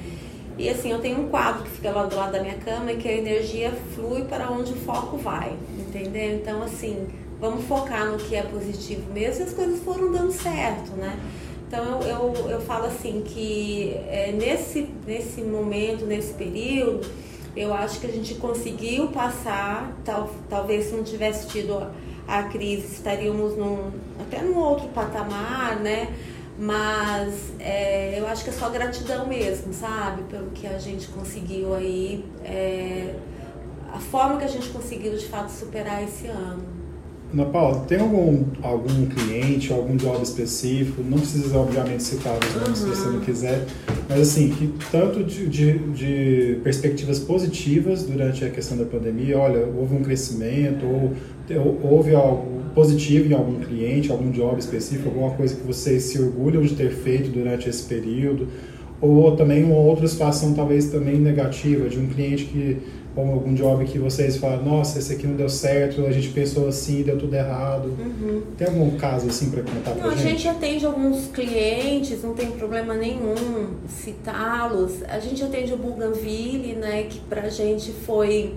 E 0.59 0.69
assim, 0.69 0.91
eu 0.91 0.99
tenho 0.99 1.21
um 1.21 1.29
quadro 1.29 1.63
que 1.63 1.71
fica 1.71 1.91
lá 1.91 2.05
do 2.05 2.17
lado 2.17 2.33
da 2.33 2.41
minha 2.41 2.57
cama 2.57 2.93
que 2.95 3.09
a 3.09 3.13
energia 3.13 3.73
flui 3.95 4.25
para 4.25 4.51
onde 4.51 4.73
o 4.73 4.77
foco 4.77 5.17
vai, 5.17 5.57
entendeu? 5.79 6.35
Então, 6.35 6.63
assim, 6.63 7.07
vamos 7.41 7.65
focar 7.67 8.11
no 8.11 8.19
que 8.19 8.35
é 8.35 8.43
positivo 8.43 9.13
mesmo 9.13 9.45
e 9.45 9.47
as 9.47 9.55
coisas 9.55 9.81
foram 9.81 10.11
dando 10.11 10.33
certo, 10.33 10.91
né? 10.97 11.17
Então, 11.69 12.01
eu, 12.01 12.35
eu, 12.35 12.51
eu 12.51 12.61
falo 12.63 12.87
assim 12.87 13.23
que 13.25 13.93
é, 14.09 14.33
nesse, 14.33 14.89
nesse 15.07 15.43
momento, 15.43 16.05
nesse 16.07 16.33
período, 16.35 17.07
eu 17.59 17.75
acho 17.75 18.01
que 18.01 18.07
a 18.07 18.11
gente 18.11 18.35
conseguiu 18.37 19.09
passar, 19.09 19.93
tal, 20.05 20.31
talvez 20.49 20.87
se 20.87 20.95
não 20.95 21.03
tivesse 21.03 21.49
tido 21.49 21.77
a, 22.27 22.43
crise, 22.45 22.95
estaríamos 22.95 23.57
num, 23.57 23.91
até 24.21 24.43
num 24.43 24.57
outro 24.57 24.89
patamar, 24.89 25.81
né? 25.81 26.15
Mas 26.57 27.53
é, 27.59 28.19
eu 28.19 28.27
acho 28.27 28.45
que 28.45 28.51
é 28.51 28.53
só 28.53 28.69
gratidão 28.69 29.27
mesmo, 29.27 29.73
sabe? 29.73 30.23
Pelo 30.25 30.51
que 30.51 30.67
a 30.67 30.79
gente 30.79 31.09
conseguiu 31.09 31.75
aí, 31.75 32.25
é, 32.45 33.15
a 33.93 33.99
forma 33.99 34.39
que 34.39 34.45
a 34.45 34.49
gente 34.49 34.69
conseguiu 34.69 35.17
de 35.17 35.27
fato 35.27 35.51
superar 35.51 36.03
esse 36.05 36.27
ano. 36.27 36.78
Ana 37.33 37.45
Paula, 37.45 37.81
tem 37.81 37.99
algum, 37.99 38.45
algum 38.63 39.05
cliente, 39.07 39.71
algum 39.71 39.97
job 39.97 40.23
específico, 40.23 41.03
não 41.03 41.19
precisa 41.19 41.59
obviamente 41.59 42.03
citar 42.03 42.39
os 42.39 42.55
nomes 42.55 42.81
uhum. 42.81 42.95
se 42.95 43.01
você 43.01 43.09
não 43.11 43.21
quiser, 43.21 43.67
mas 44.09 44.21
assim, 44.21 44.49
que 44.49 44.73
tanto 44.91 45.23
de, 45.23 45.47
de, 45.47 45.79
de, 45.79 46.61
perspectivas 46.65 47.19
positivas 47.19 48.05
durante 48.05 48.47
a 48.47 48.51
questão 48.51 48.79
da 48.79 48.87
pandemia, 48.87 49.37
olha, 49.39 49.67
houve 49.67 49.95
um 49.95 50.03
crescimento, 50.03 50.87
ou 50.87 51.13
houve 51.83 52.15
algo 52.15 52.63
positivo 52.75 53.31
em 53.31 53.35
algum 53.35 53.61
cliente, 53.61 54.11
algum 54.11 54.31
job 54.31 54.59
específico, 54.59 55.09
alguma 55.09 55.31
coisa 55.33 55.55
que 55.55 55.67
vocês 55.67 56.05
se 56.05 56.19
orgulham 56.21 56.63
de 56.63 56.75
ter 56.75 56.91
feito 56.91 57.31
durante 57.31 57.69
esse 57.69 57.83
período, 57.83 58.49
ou 59.01 59.37
também 59.37 59.65
uma 59.65 59.77
outra 59.77 60.09
situação 60.09 60.55
talvez 60.55 60.87
também 60.87 61.17
negativa, 61.17 61.89
de 61.89 61.99
um 61.99 62.07
cliente 62.07 62.45
que 62.45 62.79
ou 63.19 63.33
algum 63.33 63.53
job 63.53 63.85
que 63.85 63.99
vocês 63.99 64.37
falam, 64.37 64.63
nossa, 64.63 64.99
esse 64.99 65.13
aqui 65.13 65.27
não 65.27 65.35
deu 65.35 65.49
certo, 65.49 66.07
a 66.07 66.13
gente 66.13 66.29
pensou 66.29 66.69
assim, 66.69 67.03
deu 67.03 67.19
tudo 67.19 67.35
errado. 67.35 67.89
Uhum. 67.99 68.43
Tem 68.57 68.69
algum 68.69 68.97
caso 68.97 69.29
assim 69.29 69.51
para 69.51 69.63
contar 69.63 69.91
pra 69.93 70.11
gente? 70.11 70.23
A 70.23 70.31
gente 70.31 70.49
atende 70.49 70.87
alguns 70.87 71.27
clientes, 71.27 72.23
não 72.23 72.35
tem 72.35 72.53
problema 72.53 72.95
nenhum 72.95 73.75
citá-los. 73.89 75.03
A 75.09 75.19
gente 75.19 75.43
atende 75.43 75.73
o 75.73 75.77
Bougainville, 75.77 76.75
né, 76.75 77.05
que 77.05 77.19
pra 77.21 77.49
gente 77.49 77.91
foi 77.91 78.55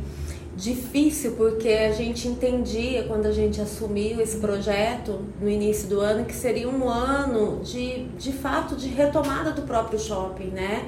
difícil 0.55 1.31
porque 1.31 1.69
a 1.69 1.91
gente 1.91 2.27
entendia 2.27 3.03
quando 3.03 3.25
a 3.25 3.31
gente 3.31 3.59
assumiu 3.59 4.21
esse 4.21 4.37
projeto 4.37 5.21
no 5.41 5.49
início 5.49 5.87
do 5.87 5.99
ano 5.99 6.25
que 6.25 6.35
seria 6.35 6.69
um 6.69 6.87
ano 6.87 7.61
de, 7.63 8.05
de 8.19 8.31
fato 8.31 8.75
de 8.75 8.89
retomada 8.89 9.51
do 9.51 9.63
próprio 9.63 9.97
shopping, 9.97 10.50
né? 10.50 10.85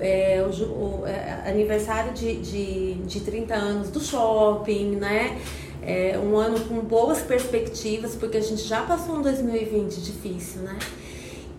É, 0.00 0.42
o, 0.42 0.64
o 0.64 1.06
é, 1.06 1.48
aniversário 1.48 2.12
de, 2.12 2.36
de, 2.36 2.94
de 2.94 3.20
30 3.20 3.54
anos 3.54 3.90
do 3.90 4.00
shopping, 4.00 4.96
né? 4.96 5.38
É, 5.82 6.18
um 6.18 6.36
ano 6.36 6.60
com 6.60 6.80
boas 6.80 7.20
perspectivas, 7.20 8.14
porque 8.14 8.36
a 8.36 8.42
gente 8.42 8.62
já 8.62 8.82
passou 8.82 9.16
um 9.16 9.22
2020 9.22 10.00
difícil, 10.00 10.62
né? 10.62 10.78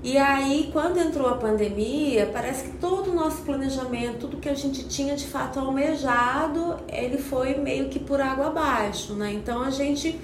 E 0.03 0.17
aí, 0.17 0.69
quando 0.73 0.97
entrou 0.97 1.27
a 1.29 1.35
pandemia, 1.35 2.27
parece 2.33 2.63
que 2.63 2.77
todo 2.77 3.11
o 3.11 3.13
nosso 3.13 3.43
planejamento, 3.43 4.21
tudo 4.21 4.37
que 4.37 4.49
a 4.49 4.55
gente 4.55 4.87
tinha 4.87 5.15
de 5.15 5.27
fato 5.27 5.59
almejado, 5.59 6.77
ele 6.87 7.19
foi 7.19 7.55
meio 7.55 7.87
que 7.87 7.99
por 7.99 8.19
água 8.19 8.47
abaixo, 8.47 9.13
né? 9.13 9.31
Então 9.31 9.61
a 9.61 9.69
gente 9.69 10.19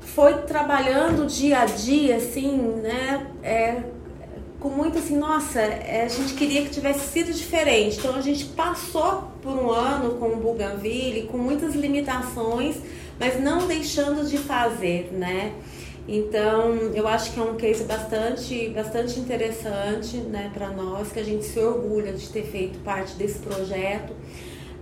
foi 0.00 0.38
trabalhando 0.42 1.26
dia 1.26 1.60
a 1.60 1.66
dia, 1.66 2.16
assim, 2.16 2.56
né? 2.56 3.26
É, 3.42 3.82
com 4.64 4.70
muito 4.70 4.96
assim, 4.96 5.18
nossa, 5.18 5.60
é, 5.60 6.04
a 6.06 6.08
gente 6.08 6.32
queria 6.32 6.62
que 6.62 6.70
tivesse 6.70 7.12
sido 7.12 7.30
diferente. 7.34 7.98
Então 7.98 8.14
a 8.14 8.22
gente 8.22 8.46
passou 8.46 9.24
por 9.42 9.52
um 9.52 9.70
ano 9.70 10.14
com 10.14 10.28
o 10.28 10.36
Bougainville, 10.36 11.28
com 11.30 11.36
muitas 11.36 11.74
limitações, 11.74 12.76
mas 13.20 13.38
não 13.38 13.66
deixando 13.66 14.26
de 14.26 14.38
fazer, 14.38 15.10
né? 15.12 15.52
Então, 16.08 16.76
eu 16.94 17.06
acho 17.06 17.34
que 17.34 17.40
é 17.40 17.42
um 17.42 17.56
case 17.56 17.84
bastante, 17.84 18.70
bastante 18.70 19.20
interessante, 19.20 20.16
né, 20.16 20.50
para 20.54 20.70
nós, 20.70 21.12
que 21.12 21.20
a 21.20 21.24
gente 21.24 21.44
se 21.44 21.58
orgulha 21.58 22.14
de 22.14 22.26
ter 22.30 22.44
feito 22.44 22.78
parte 22.78 23.16
desse 23.16 23.40
projeto. 23.40 24.14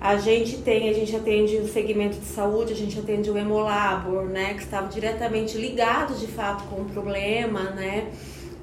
A 0.00 0.16
gente 0.16 0.58
tem, 0.58 0.90
a 0.90 0.92
gente 0.92 1.14
atende 1.14 1.56
o 1.56 1.66
segmento 1.66 2.18
de 2.18 2.26
saúde, 2.26 2.72
a 2.72 2.76
gente 2.76 2.96
atende 3.00 3.28
o 3.30 3.36
Hemolabor, 3.36 4.26
né, 4.26 4.54
que 4.54 4.62
estava 4.62 4.86
diretamente 4.86 5.58
ligado 5.58 6.14
de 6.14 6.28
fato 6.28 6.68
com 6.68 6.82
o 6.82 6.84
problema, 6.84 7.70
né? 7.70 8.06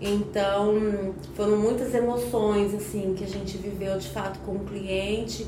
Então, 0.02 1.14
foram 1.36 1.58
muitas 1.58 1.94
emoções 1.94 2.74
assim 2.74 3.14
que 3.18 3.24
a 3.24 3.28
gente 3.28 3.58
viveu 3.58 3.98
de 3.98 4.08
fato 4.10 4.40
com 4.40 4.54
o 4.54 4.60
cliente 4.60 5.46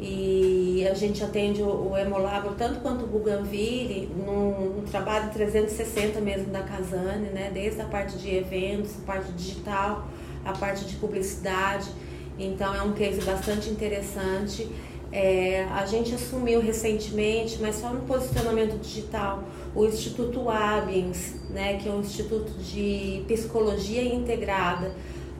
e 0.00 0.86
a 0.88 0.94
gente 0.94 1.24
atende 1.24 1.60
o, 1.60 1.90
o 1.90 1.98
Hemolabro 1.98 2.54
tanto 2.56 2.78
quanto 2.80 3.04
o 3.04 3.08
Bougainville 3.08 4.08
num, 4.14 4.84
trabalho 4.88 5.30
360 5.32 6.20
mesmo 6.20 6.52
da 6.52 6.62
Casane, 6.62 7.30
né? 7.30 7.50
Desde 7.52 7.80
a 7.80 7.84
parte 7.84 8.16
de 8.16 8.36
eventos, 8.36 8.92
a 9.02 9.06
parte 9.06 9.32
digital, 9.32 10.06
a 10.44 10.52
parte 10.52 10.84
de 10.84 10.94
publicidade. 10.96 11.90
Então 12.38 12.72
é 12.72 12.82
um 12.82 12.92
case 12.92 13.20
bastante 13.22 13.68
interessante. 13.68 14.68
É, 15.10 15.64
a 15.72 15.86
gente 15.86 16.14
assumiu 16.14 16.60
recentemente, 16.60 17.58
mas 17.60 17.76
só 17.76 17.88
no 17.90 18.00
posicionamento 18.00 18.78
digital, 18.78 19.42
o 19.74 19.86
Instituto 19.86 20.48
Abiens, 20.50 21.34
né, 21.48 21.78
que 21.78 21.88
é 21.88 21.92
um 21.92 22.00
instituto 22.00 22.52
de 22.58 23.24
psicologia 23.26 24.02
integrada, 24.02 24.92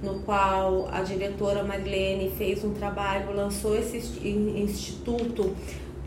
no 0.03 0.21
qual 0.21 0.89
a 0.91 1.03
diretora 1.03 1.63
Marilene 1.63 2.33
fez 2.37 2.65
um 2.65 2.73
trabalho, 2.73 3.35
lançou 3.35 3.77
esse 3.77 3.99
instituto 4.27 5.55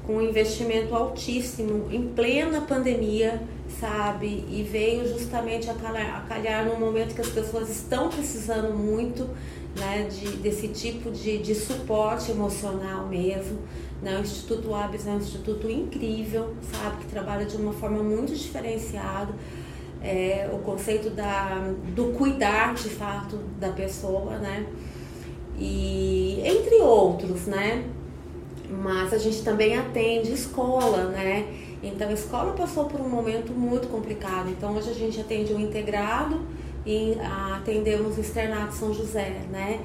com 0.06 0.18
um 0.18 0.22
investimento 0.22 0.96
altíssimo 0.96 1.88
em 1.92 2.08
plena 2.08 2.62
pandemia, 2.62 3.42
sabe? 3.80 4.46
E 4.50 4.68
veio 4.70 5.08
justamente 5.08 5.70
a 5.70 5.74
calhar, 5.74 6.18
a 6.18 6.22
calhar 6.22 6.66
num 6.66 6.80
momento 6.80 7.16
que 7.16 7.22
as 7.22 7.30
pessoas 7.30 7.70
estão 7.70 8.10
precisando 8.10 8.74
muito 8.74 9.30
né, 9.80 10.08
de, 10.10 10.38
desse 10.38 10.68
tipo 10.68 11.12
de, 11.12 11.38
de 11.38 11.56
suporte 11.56 12.32
emocional 12.32 13.08
mesmo. 13.08 13.60
Né? 14.02 14.18
O 14.18 14.22
Instituto 14.22 14.74
Abis 14.74 15.08
é 15.08 15.12
um 15.12 15.18
instituto 15.18 15.70
incrível, 15.70 16.56
sabe? 16.72 17.04
Que 17.04 17.08
trabalha 17.08 17.46
de 17.46 17.56
uma 17.56 17.74
forma 17.74 18.02
muito 18.02 18.34
diferenciada. 18.34 19.34
É, 20.04 20.50
o 20.52 20.58
conceito 20.58 21.12
da, 21.12 21.72
do 21.96 22.06
cuidar 22.18 22.74
de 22.74 22.90
fato 22.90 23.38
da 23.60 23.70
pessoa, 23.70 24.40
né? 24.40 24.66
E 25.60 26.42
entre 26.44 26.76
outros, 26.78 27.46
né? 27.46 27.86
Mas 28.68 29.14
a 29.14 29.20
gente 29.20 29.44
também 29.44 29.78
atende 29.78 30.34
escola, 30.34 31.10
né? 31.10 31.46
Então 31.84 32.10
a 32.10 32.14
escola 32.14 32.54
passou 32.54 32.86
por 32.86 33.02
um 33.02 33.10
momento 33.10 33.52
muito 33.52 33.88
complicado. 33.88 34.50
Então 34.50 34.76
hoje 34.76 34.92
a 34.92 34.94
gente 34.94 35.20
atende 35.20 35.54
o 35.54 35.60
integrado 35.60 36.40
e 36.86 37.18
atendemos 37.56 38.18
o 38.18 38.22
externato 38.22 38.74
São 38.74 38.94
José, 38.94 39.42
né? 39.50 39.82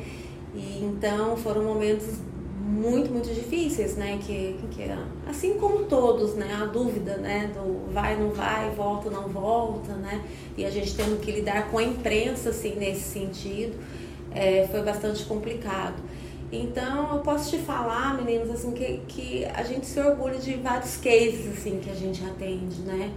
E 0.54 0.82
então 0.84 1.36
foram 1.36 1.64
momentos 1.64 2.06
muito, 2.66 3.12
muito 3.12 3.32
difíceis, 3.32 3.96
né? 3.96 4.18
Que, 4.20 4.58
que 4.70 4.82
assim 5.26 5.54
como 5.54 5.84
todos, 5.84 6.34
né? 6.34 6.58
A 6.60 6.66
dúvida, 6.66 7.16
né? 7.16 7.50
Do 7.54 7.92
vai, 7.92 8.16
não 8.16 8.30
vai, 8.30 8.70
volta, 8.70 9.08
não 9.08 9.28
volta, 9.28 9.92
né? 9.94 10.22
E 10.56 10.64
a 10.64 10.70
gente 10.70 10.94
tendo 10.94 11.20
que 11.20 11.30
lidar 11.30 11.70
com 11.70 11.78
a 11.78 11.82
imprensa, 11.82 12.50
assim, 12.50 12.74
nesse 12.74 13.02
sentido, 13.02 13.78
é, 14.34 14.66
foi 14.70 14.82
bastante 14.82 15.24
complicado. 15.24 15.94
Então, 16.52 17.16
eu 17.16 17.22
posso 17.22 17.50
te 17.50 17.58
falar, 17.58 18.16
meninos, 18.16 18.50
assim, 18.50 18.70
que, 18.70 19.00
que 19.08 19.44
a 19.46 19.62
gente 19.64 19.86
se 19.86 19.98
orgulha 19.98 20.38
de 20.38 20.54
vários 20.54 20.96
cases, 20.96 21.48
assim, 21.48 21.80
que 21.80 21.90
a 21.90 21.94
gente 21.94 22.24
atende, 22.24 22.80
né? 22.82 23.12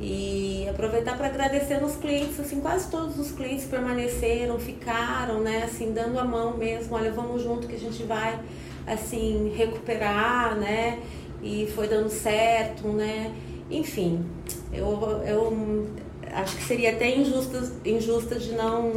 E 0.00 0.66
aproveitar 0.70 1.16
para 1.16 1.26
agradecer 1.26 1.80
nos 1.80 1.96
clientes, 1.96 2.40
assim, 2.40 2.60
quase 2.60 2.90
todos 2.90 3.18
os 3.18 3.30
clientes 3.30 3.66
permaneceram, 3.66 4.58
ficaram, 4.58 5.40
né, 5.40 5.62
assim, 5.64 5.92
dando 5.92 6.18
a 6.18 6.24
mão 6.24 6.56
mesmo, 6.56 6.96
olha, 6.96 7.12
vamos 7.12 7.42
junto 7.42 7.68
que 7.68 7.76
a 7.76 7.78
gente 7.78 8.02
vai, 8.02 8.40
assim, 8.86 9.52
recuperar, 9.54 10.56
né, 10.56 10.98
e 11.40 11.68
foi 11.72 11.86
dando 11.86 12.08
certo, 12.08 12.88
né, 12.88 13.32
enfim, 13.70 14.26
eu, 14.72 15.22
eu 15.24 15.86
acho 16.32 16.56
que 16.56 16.64
seria 16.64 16.90
até 16.90 17.16
injusta, 17.16 17.72
injusta 17.84 18.38
de 18.40 18.52
não, 18.52 18.92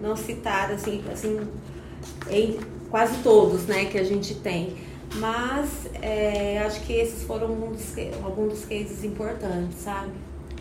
não 0.00 0.14
citar, 0.14 0.70
assim, 0.70 1.02
assim, 1.12 1.40
quase 2.94 3.24
todos, 3.24 3.66
né, 3.66 3.86
que 3.86 3.98
a 3.98 4.04
gente 4.04 4.36
tem. 4.36 4.74
Mas 5.16 5.68
é, 6.00 6.62
acho 6.64 6.80
que 6.82 6.92
esses 6.92 7.24
foram 7.24 7.48
alguns 7.48 7.76
dos, 7.76 8.22
alguns 8.22 8.48
dos 8.50 8.64
cases 8.66 9.02
importantes, 9.02 9.80
sabe? 9.80 10.12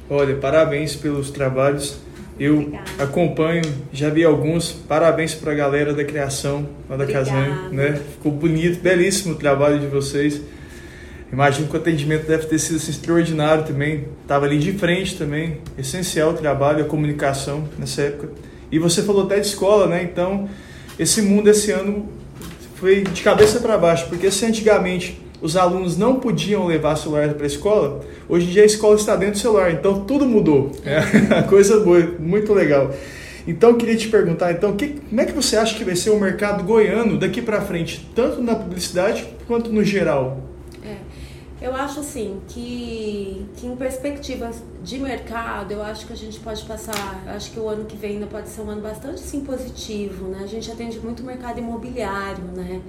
Olha, 0.10 0.36
parabéns 0.38 0.96
pelos 0.96 1.30
trabalhos. 1.30 2.00
Eu 2.40 2.56
Obrigada. 2.56 3.04
acompanho, 3.04 3.62
já 3.92 4.10
vi 4.10 4.24
alguns. 4.24 4.72
Parabéns 4.72 5.36
para 5.36 5.52
a 5.52 5.56
galera 5.56 5.94
da 5.94 6.04
criação 6.04 6.68
lá 6.90 6.98
da 6.98 7.06
Casane, 7.06 7.72
né? 7.72 8.02
Ficou 8.14 8.32
bonito, 8.32 8.82
belíssimo 8.82 9.36
o 9.36 9.38
trabalho 9.38 9.80
de 9.80 9.86
vocês. 9.86 10.42
Imagino 11.32 11.68
que 11.68 11.78
o 11.78 11.80
atendimento 11.80 12.26
deve 12.26 12.48
ter 12.48 12.58
sido 12.58 12.78
assim, 12.78 12.90
extraordinário 12.90 13.64
também. 13.64 14.08
Estava 14.24 14.48
ali 14.48 14.58
de 14.58 14.72
frente 14.74 15.16
também. 15.20 15.60
Essencial 15.78 16.32
o 16.32 16.34
trabalho, 16.34 16.84
a 16.84 16.88
comunicação 16.88 17.70
nessa 17.78 18.02
época. 18.02 18.30
E 18.72 18.80
você 18.80 19.04
falou 19.04 19.26
até 19.26 19.40
de 19.40 19.46
escola, 19.46 19.86
né? 19.86 20.02
Então, 20.02 20.50
esse 20.98 21.22
mundo 21.22 21.48
esse 21.48 21.70
ano 21.70 22.23
foi 22.84 23.02
de 23.02 23.22
cabeça 23.22 23.62
para 23.62 23.78
baixo, 23.78 24.08
porque 24.10 24.30
se 24.30 24.46
antigamente 24.46 25.18
os 25.42 25.56
alunos 25.56 25.98
não 25.98 26.20
podiam 26.20 26.68
levar 26.68 26.98
celular 26.98 27.34
para 27.34 27.46
a 27.46 27.48
escola, 27.48 28.02
hoje 28.28 28.48
em 28.48 28.50
dia 28.50 28.64
a 28.64 28.66
escola 28.66 28.96
está 28.98 29.16
dentro 29.16 29.36
do 29.36 29.40
celular, 29.40 29.72
então 29.72 30.02
tudo 30.02 30.26
mudou. 30.26 30.70
É 30.84 31.00
uma 31.34 31.44
coisa 31.44 31.80
boa, 31.80 32.02
muito 32.20 32.54
legal. 32.54 32.92
Então 33.48 33.70
eu 33.70 33.78
queria 33.78 33.96
te 33.96 34.10
perguntar, 34.10 34.52
então, 34.52 34.76
que, 34.76 35.00
como 35.10 35.22
é 35.22 35.26
que 35.26 35.32
você 35.32 35.56
acha 35.56 35.78
que 35.78 35.86
vai 35.86 35.96
ser 35.96 36.10
o 36.10 36.20
mercado 36.20 36.62
goiano 36.66 37.18
daqui 37.18 37.42
para 37.42 37.62
frente, 37.62 38.06
tanto 38.14 38.42
na 38.42 38.54
publicidade 38.54 39.26
quanto 39.48 39.72
no 39.72 39.82
geral? 39.82 40.42
Eu 41.64 41.74
acho 41.74 42.02
assim 42.02 42.42
que, 42.50 43.48
que 43.56 43.66
em 43.66 43.74
perspectivas 43.78 44.62
de 44.84 45.00
mercado, 45.00 45.72
eu 45.72 45.82
acho 45.82 46.06
que 46.06 46.12
a 46.12 46.16
gente 46.18 46.38
pode 46.42 46.62
passar, 46.66 47.24
acho 47.28 47.52
que 47.52 47.60
o 47.60 47.70
ano 47.70 47.86
que 47.86 47.96
vem 47.96 48.16
ainda 48.16 48.28
pode 48.28 48.50
ser 48.50 48.64
um 48.64 48.70
ano 48.70 48.82
bastante 48.82 49.22
sim 49.22 49.46
positivo, 49.46 50.28
né? 50.28 50.42
A 50.44 50.46
gente 50.46 50.70
atende 50.70 51.00
muito 51.00 51.24
mercado 51.24 51.60
imobiliário, 51.60 52.44
né? 52.44 52.82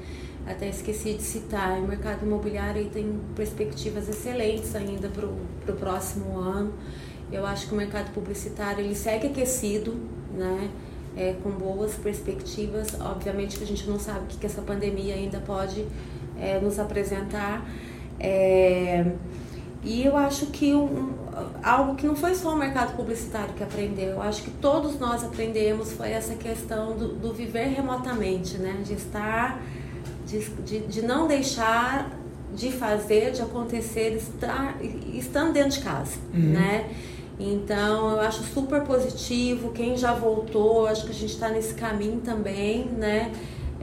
até 0.45 0.69
esqueci 0.69 1.15
de 1.15 1.23
citar, 1.23 1.79
o 1.79 1.87
mercado 1.87 2.27
imobiliário 2.27 2.85
tem 2.91 3.21
perspectivas 3.37 4.09
excelentes 4.09 4.75
ainda 4.75 5.09
para 5.09 5.25
o 5.27 5.77
próximo 5.79 6.37
ano. 6.37 6.75
Eu 7.31 7.47
acho 7.47 7.69
que 7.69 7.75
o 7.75 7.77
mercado 7.77 8.13
publicitário 8.13 8.85
ele 8.85 8.97
segue 8.97 9.29
aquecido, 9.29 9.95
né? 10.33 10.69
É, 11.17 11.37
com 11.45 11.51
boas 11.51 11.95
perspectivas. 11.95 13.01
Obviamente 13.01 13.57
que 13.57 13.63
a 13.63 13.67
gente 13.67 13.89
não 13.89 14.01
sabe 14.01 14.25
o 14.25 14.27
que, 14.27 14.37
que 14.37 14.47
essa 14.47 14.63
pandemia 14.63 15.15
ainda 15.15 15.39
pode 15.39 15.87
é, 16.37 16.59
nos 16.59 16.81
apresentar. 16.81 17.65
É, 18.19 19.05
e 19.83 20.05
eu 20.05 20.17
acho 20.17 20.47
que 20.47 20.75
um, 20.75 21.13
algo 21.63 21.95
que 21.95 22.07
não 22.07 22.17
foi 22.17 22.35
só 22.35 22.55
o 22.55 22.57
mercado 22.57 22.97
publicitário 22.97 23.53
que 23.55 23.63
aprendeu, 23.63 24.11
eu 24.11 24.23
acho 24.23 24.43
que 24.43 24.51
todos 24.51 24.99
nós 24.99 25.23
aprendemos 25.23 25.93
foi 25.93 26.11
essa 26.11 26.35
questão 26.35 26.97
do, 26.97 27.09
do 27.09 27.33
viver 27.35 27.67
remotamente, 27.67 28.57
né? 28.57 28.83
De 28.85 28.95
estar 28.95 29.61
de, 30.27 30.39
de, 30.63 30.79
de 30.87 31.03
não 31.03 31.27
deixar 31.27 32.11
de 32.55 32.71
fazer, 32.71 33.33
de 33.33 33.43
acontecer, 33.43 34.15
estar, 34.15 34.77
estando 35.13 35.53
dentro 35.53 35.71
de 35.71 35.81
casa, 35.81 36.17
uhum. 36.33 36.41
né? 36.41 36.89
Então, 37.39 38.13
eu 38.13 38.21
acho 38.21 38.45
super 38.45 38.83
positivo. 38.83 39.73
Quem 39.73 39.97
já 39.97 40.15
voltou, 40.15 40.87
acho 40.87 41.05
que 41.05 41.11
a 41.11 41.15
gente 41.15 41.33
está 41.33 41.49
nesse 41.49 41.75
caminho 41.75 42.21
também, 42.21 42.85
né? 42.85 43.33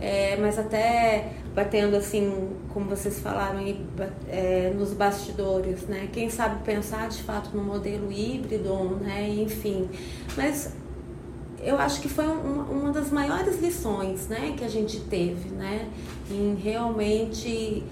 É, 0.01 0.35
mas 0.37 0.57
até 0.57 1.33
batendo 1.53 1.95
assim, 1.95 2.49
como 2.73 2.89
vocês 2.89 3.19
falaram 3.19 3.59
aí, 3.59 3.85
é, 4.27 4.73
nos 4.75 4.93
bastidores, 4.93 5.83
né? 5.83 6.09
Quem 6.11 6.29
sabe 6.29 6.63
pensar 6.63 7.07
de 7.07 7.21
fato 7.21 7.55
no 7.55 7.63
modelo 7.63 8.11
híbrido, 8.11 8.97
né? 8.99 9.29
Enfim, 9.29 9.87
mas 10.35 10.73
eu 11.63 11.77
acho 11.77 12.01
que 12.01 12.09
foi 12.09 12.25
uma, 12.25 12.63
uma 12.63 12.91
das 12.91 13.11
maiores 13.11 13.61
lições, 13.61 14.27
né? 14.27 14.55
Que 14.57 14.65
a 14.65 14.69
gente 14.69 14.99
teve, 15.01 15.49
né? 15.49 15.87
em 16.33 16.55
realmente 16.55 17.83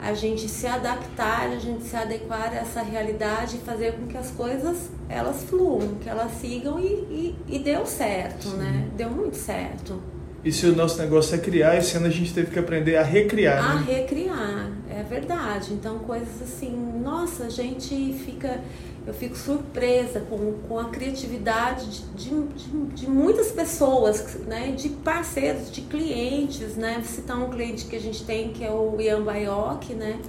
a 0.00 0.14
gente 0.14 0.48
se 0.48 0.66
adaptar, 0.66 1.50
a 1.50 1.58
gente 1.58 1.84
se 1.84 1.96
adequar 1.96 2.50
a 2.52 2.56
essa 2.56 2.82
realidade 2.82 3.56
e 3.56 3.60
fazer 3.60 3.92
com 3.92 4.06
que 4.06 4.16
as 4.16 4.32
coisas 4.32 4.90
elas 5.08 5.44
fluam, 5.44 5.94
que 6.00 6.08
elas 6.08 6.32
sigam 6.32 6.80
e, 6.80 6.86
e, 6.86 7.36
e 7.48 7.58
deu 7.60 7.86
certo, 7.86 8.48
Sim. 8.48 8.56
né? 8.56 8.88
Deu 8.96 9.10
muito 9.10 9.36
certo. 9.36 10.02
E 10.44 10.50
se 10.50 10.66
o 10.66 10.74
nosso 10.74 10.98
negócio 10.98 11.34
é 11.36 11.38
criar, 11.38 11.76
esse 11.76 11.96
ano 11.96 12.06
a 12.06 12.10
gente 12.10 12.34
teve 12.34 12.50
que 12.50 12.58
aprender 12.58 12.96
a 12.96 13.02
recriar. 13.02 13.64
A 13.64 13.74
né? 13.76 13.84
recriar, 13.86 14.72
é 14.90 15.02
verdade. 15.02 15.72
Então 15.72 16.00
coisas 16.00 16.42
assim, 16.42 16.74
nossa, 17.00 17.44
a 17.44 17.50
gente 17.50 18.12
fica 18.24 18.60
eu 19.06 19.12
fico 19.12 19.36
surpresa 19.36 20.20
com, 20.20 20.52
com 20.68 20.78
a 20.78 20.84
criatividade 20.84 22.04
de, 22.14 22.30
de, 22.30 22.86
de, 22.94 23.10
muitas 23.10 23.50
pessoas, 23.50 24.36
né, 24.46 24.72
de 24.76 24.90
parceiros, 24.90 25.72
de 25.72 25.80
clientes, 25.82 26.76
né, 26.76 26.94
Vou 26.94 27.04
citar 27.04 27.36
um 27.36 27.50
cliente 27.50 27.86
que 27.86 27.96
a 27.96 28.00
gente 28.00 28.24
tem 28.24 28.52
que 28.52 28.64
é 28.64 28.70
o 28.70 29.00
Ian 29.00 29.22
Baioc, 29.22 29.92
né, 29.94 30.20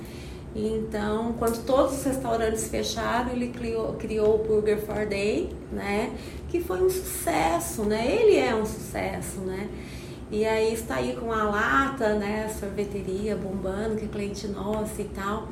então 0.56 1.34
quando 1.38 1.64
todos 1.66 2.00
os 2.00 2.04
restaurantes 2.04 2.68
fecharam, 2.68 3.32
ele 3.32 3.50
criou, 3.50 3.94
criou 3.94 4.36
o 4.36 4.38
Burger 4.40 4.80
for 4.80 5.06
Day, 5.06 5.52
né, 5.72 6.12
que 6.50 6.60
foi 6.60 6.82
um 6.82 6.90
sucesso, 6.90 7.84
né, 7.84 8.08
ele 8.08 8.38
é 8.38 8.56
um 8.56 8.66
sucesso, 8.66 9.40
né, 9.42 9.70
e 10.34 10.48
aí 10.48 10.74
está 10.74 10.96
aí 10.96 11.16
com 11.16 11.32
a 11.32 11.44
lata, 11.44 12.16
né, 12.16 12.52
sorveteria 12.60 13.36
bombando, 13.36 13.98
que 13.98 14.06
é 14.06 14.08
cliente 14.08 14.48
nosso 14.48 15.00
e 15.00 15.04
tal, 15.04 15.48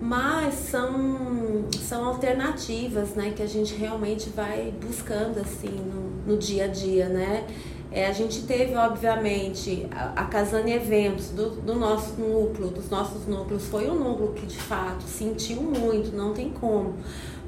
mas 0.00 0.54
são, 0.54 1.64
são 1.72 2.04
alternativas 2.04 3.16
né, 3.16 3.32
que 3.34 3.42
a 3.42 3.48
gente 3.48 3.74
realmente 3.74 4.30
vai 4.30 4.72
buscando 4.80 5.40
assim 5.40 5.70
no, 5.70 6.32
no 6.34 6.38
dia 6.38 6.66
a 6.66 6.68
dia, 6.68 7.08
né? 7.08 7.48
É, 7.90 8.06
a 8.06 8.12
gente 8.12 8.42
teve, 8.42 8.76
obviamente, 8.76 9.88
a, 9.90 10.20
a 10.20 10.24
Casane 10.26 10.72
Eventos 10.72 11.30
do, 11.30 11.50
do, 11.50 11.74
nosso 11.74 12.20
núcleo, 12.20 12.68
dos 12.68 12.88
nossos 12.88 13.26
núcleos, 13.26 13.66
foi 13.66 13.88
o 13.88 13.94
núcleo 13.94 14.34
que 14.34 14.46
de 14.46 14.58
fato 14.58 15.02
sentiu 15.02 15.62
muito, 15.62 16.14
não 16.14 16.32
tem 16.32 16.50
como. 16.50 16.94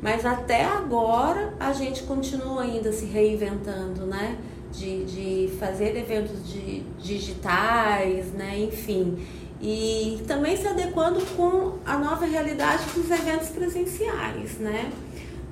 Mas 0.03 0.27
até 0.27 0.65
agora 0.65 1.55
a 1.61 1.73
gente 1.73 2.03
continua 2.03 2.63
ainda 2.63 2.91
se 2.93 3.05
reinventando, 3.05 4.07
né? 4.07 4.39
De, 4.73 5.05
de 5.05 5.57
fazer 5.59 5.97
eventos 5.97 6.47
de, 6.47 6.83
digitais, 6.99 8.33
né? 8.33 8.59
Enfim 8.61 9.17
e 9.61 10.21
também 10.27 10.57
se 10.57 10.67
adequando 10.67 11.21
com 11.37 11.79
a 11.85 11.99
nova 11.99 12.25
realidade 12.25 12.85
dos 12.95 13.11
eventos 13.11 13.49
presenciais, 13.49 14.59
né? 14.61 14.91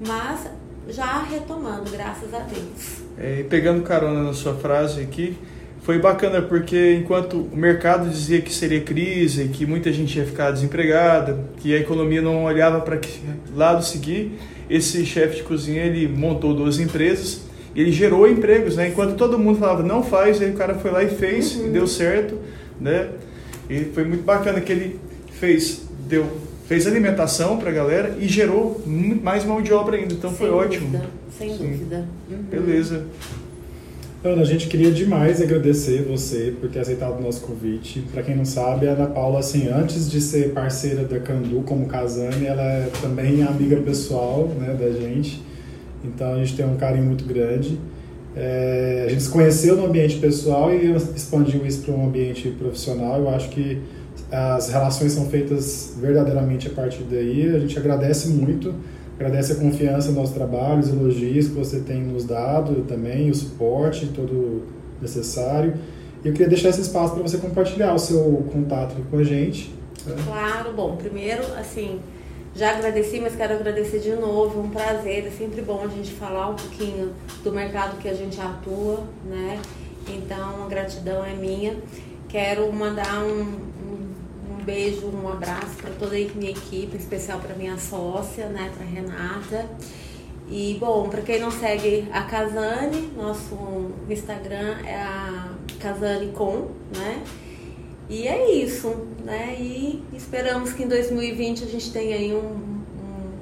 Mas 0.07 0.47
já 0.89 1.23
retomando, 1.23 1.91
graças 1.91 2.33
a 2.33 2.41
Deus. 2.41 3.03
É, 3.19 3.43
pegando 3.45 3.83
carona 3.83 4.23
na 4.23 4.33
sua 4.33 4.55
frase 4.55 5.01
aqui, 5.01 5.37
foi 5.83 5.99
bacana 5.99 6.41
porque 6.43 6.95
enquanto 6.95 7.37
o 7.37 7.57
mercado 7.57 8.09
dizia 8.09 8.41
que 8.41 8.53
seria 8.53 8.81
crise, 8.81 9.49
que 9.49 9.67
muita 9.67 9.93
gente 9.93 10.17
ia 10.17 10.25
ficar 10.25 10.51
desempregada, 10.53 11.45
que 11.59 11.75
a 11.75 11.79
economia 11.79 12.23
não 12.23 12.45
olhava 12.45 12.81
para 12.81 12.99
que 12.99 13.21
lado 13.55 13.85
seguir, 13.85 14.39
esse 14.71 15.05
chefe 15.05 15.37
de 15.37 15.43
cozinha 15.43 15.83
ele 15.83 16.07
montou 16.07 16.55
duas 16.55 16.79
empresas 16.79 17.46
ele 17.77 17.93
gerou 17.93 18.27
empregos, 18.27 18.77
né? 18.77 18.89
Enquanto 18.89 19.17
todo 19.17 19.39
mundo 19.39 19.59
falava 19.59 19.83
não 19.83 20.03
faz, 20.03 20.41
aí 20.41 20.51
o 20.51 20.55
cara 20.55 20.75
foi 20.75 20.91
lá 20.91 21.03
e 21.03 21.09
fez, 21.09 21.55
uhum. 21.57 21.67
e 21.67 21.71
deu 21.71 21.87
certo, 21.87 22.39
né? 22.81 23.11
E 23.69 23.85
foi 23.85 24.05
muito 24.05 24.25
bacana 24.25 24.61
que 24.61 24.73
ele 24.73 24.99
fez, 25.33 25.83
deu, 26.09 26.27
fez 26.67 26.87
alimentação 26.87 27.59
para 27.59 27.71
a 27.71 27.73
galera 27.73 28.17
e 28.19 28.27
gerou 28.27 28.81
mais 28.87 29.45
mão 29.45 29.61
de 29.61 29.73
obra 29.73 29.97
ainda. 29.97 30.15
Então 30.15 30.31
sem 30.31 30.39
foi 30.39 30.49
dúvida, 30.49 30.67
ótimo. 30.67 31.03
Sem 31.37 31.51
Sim. 31.51 31.57
dúvida. 31.59 32.09
Uhum. 32.31 32.43
Beleza. 32.51 33.05
Ana, 34.25 34.43
a 34.43 34.45
gente 34.45 34.67
queria 34.67 34.91
demais 34.91 35.41
agradecer 35.41 36.03
você 36.03 36.53
por 36.59 36.69
ter 36.69 36.81
aceitado 36.81 37.19
o 37.19 37.23
nosso 37.23 37.43
convite. 37.43 38.03
Para 38.13 38.23
quem 38.23 38.35
não 38.35 38.45
sabe, 38.45 38.89
a 38.89 38.93
Ana 38.93 39.07
Paula, 39.07 39.39
assim, 39.39 39.69
antes 39.69 40.11
de 40.11 40.21
ser 40.21 40.53
parceira 40.53 41.05
da 41.05 41.21
Candu 41.21 41.63
como 41.63 41.87
Casane, 41.87 42.47
ela 42.47 42.63
é 42.63 42.91
também 43.01 43.43
amiga 43.43 43.77
pessoal 43.77 44.49
né, 44.59 44.75
da 44.75 44.91
gente. 44.91 45.43
Então 46.05 46.35
a 46.35 46.39
gente 46.39 46.57
tem 46.57 46.67
um 46.67 46.77
carinho 46.77 47.05
muito 47.05 47.25
grande. 47.25 47.79
É, 48.35 49.05
a 49.07 49.11
gente 49.11 49.23
se 49.23 49.31
conheceu 49.31 49.77
no 49.77 49.87
ambiente 49.87 50.19
pessoal 50.19 50.73
e 50.73 50.95
expandiu 51.15 51.65
isso 51.65 51.83
para 51.83 51.95
um 51.95 52.07
ambiente 52.07 52.49
profissional. 52.51 53.19
Eu 53.21 53.31
acho 53.31 53.49
que 53.49 53.81
as 54.31 54.69
relações 54.69 55.13
são 55.13 55.27
feitas 55.27 55.95
verdadeiramente 55.99 56.69
a 56.69 56.71
partir 56.71 57.03
daí. 57.05 57.55
A 57.55 57.59
gente 57.59 57.79
agradece 57.79 58.29
muito, 58.29 58.75
agradece 59.19 59.53
a 59.53 59.57
confiança 59.57 60.11
no 60.11 60.17
nosso 60.17 60.35
trabalho, 60.35 60.81
os 60.81 60.89
elogios 60.89 61.49
que 61.49 61.55
você 61.55 61.81
tem 61.81 62.03
nos 62.03 62.25
dado 62.25 62.83
também, 62.83 63.31
o 63.31 63.35
suporte 63.35 64.07
todo 64.09 64.65
necessário. 65.01 65.75
E 66.25 66.29
eu 66.29 66.33
queria 66.33 66.49
deixar 66.49 66.71
esse 66.71 66.81
espaço 66.83 67.15
para 67.15 67.23
você 67.23 67.39
compartilhar 67.39 67.95
o 67.95 67.99
seu 67.99 68.45
contato 68.53 68.97
com 69.11 69.19
a 69.19 69.25
gente. 69.25 69.75
Claro, 70.25 70.73
bom, 70.73 70.97
primeiro, 70.97 71.43
assim, 71.59 71.99
Já 72.57 72.71
agradeci, 72.71 73.21
mas 73.21 73.37
quero 73.37 73.53
agradecer 73.53 73.99
de 73.99 74.13
novo. 74.13 74.61
Um 74.63 74.71
prazer. 74.71 75.27
É 75.27 75.31
sempre 75.31 75.61
bom 75.61 75.83
a 75.85 75.89
gente 75.89 76.13
falar 76.13 76.49
um 76.49 76.55
pouquinho 76.55 77.15
do 77.45 77.53
mercado 77.53 77.99
que 77.99 78.09
a 78.09 78.15
gente 78.15 78.41
atua, 78.41 79.05
né? 79.27 79.61
Então, 80.09 80.65
a 80.65 80.67
gratidão 80.67 81.23
é 81.23 81.35
minha. 81.35 81.77
Quero 82.31 82.73
mandar 82.73 83.23
um, 83.23 83.43
um, 83.43 84.15
um 84.53 84.65
beijo, 84.65 85.07
um 85.07 85.29
abraço 85.29 85.77
para 85.83 85.91
toda 85.91 86.17
a 86.17 86.35
minha 86.35 86.51
equipe, 86.51 86.97
em 86.97 86.99
especial 86.99 87.41
para 87.41 87.55
minha 87.55 87.77
sócia, 87.77 88.47
né, 88.47 88.73
para 88.75 88.87
Renata. 88.87 89.69
E 90.49 90.79
bom, 90.81 91.11
para 91.11 91.21
quem 91.21 91.39
não 91.39 91.51
segue 91.51 92.09
a 92.11 92.23
Casane, 92.23 93.11
nosso 93.17 93.91
Instagram 94.09 94.79
é 94.87 94.95
a 94.95 95.51
Casane 95.79 96.33
com, 96.33 96.71
né? 96.97 97.23
E 98.09 98.29
é 98.29 98.55
isso, 98.55 98.95
né? 99.25 99.57
E 99.59 100.03
esperamos 100.15 100.73
que 100.73 100.85
em 100.85 100.89
2020 100.89 101.65
a 101.65 101.67
gente 101.67 101.91
tenha 101.91 102.17
aí 102.17 102.33
um, 102.33 102.77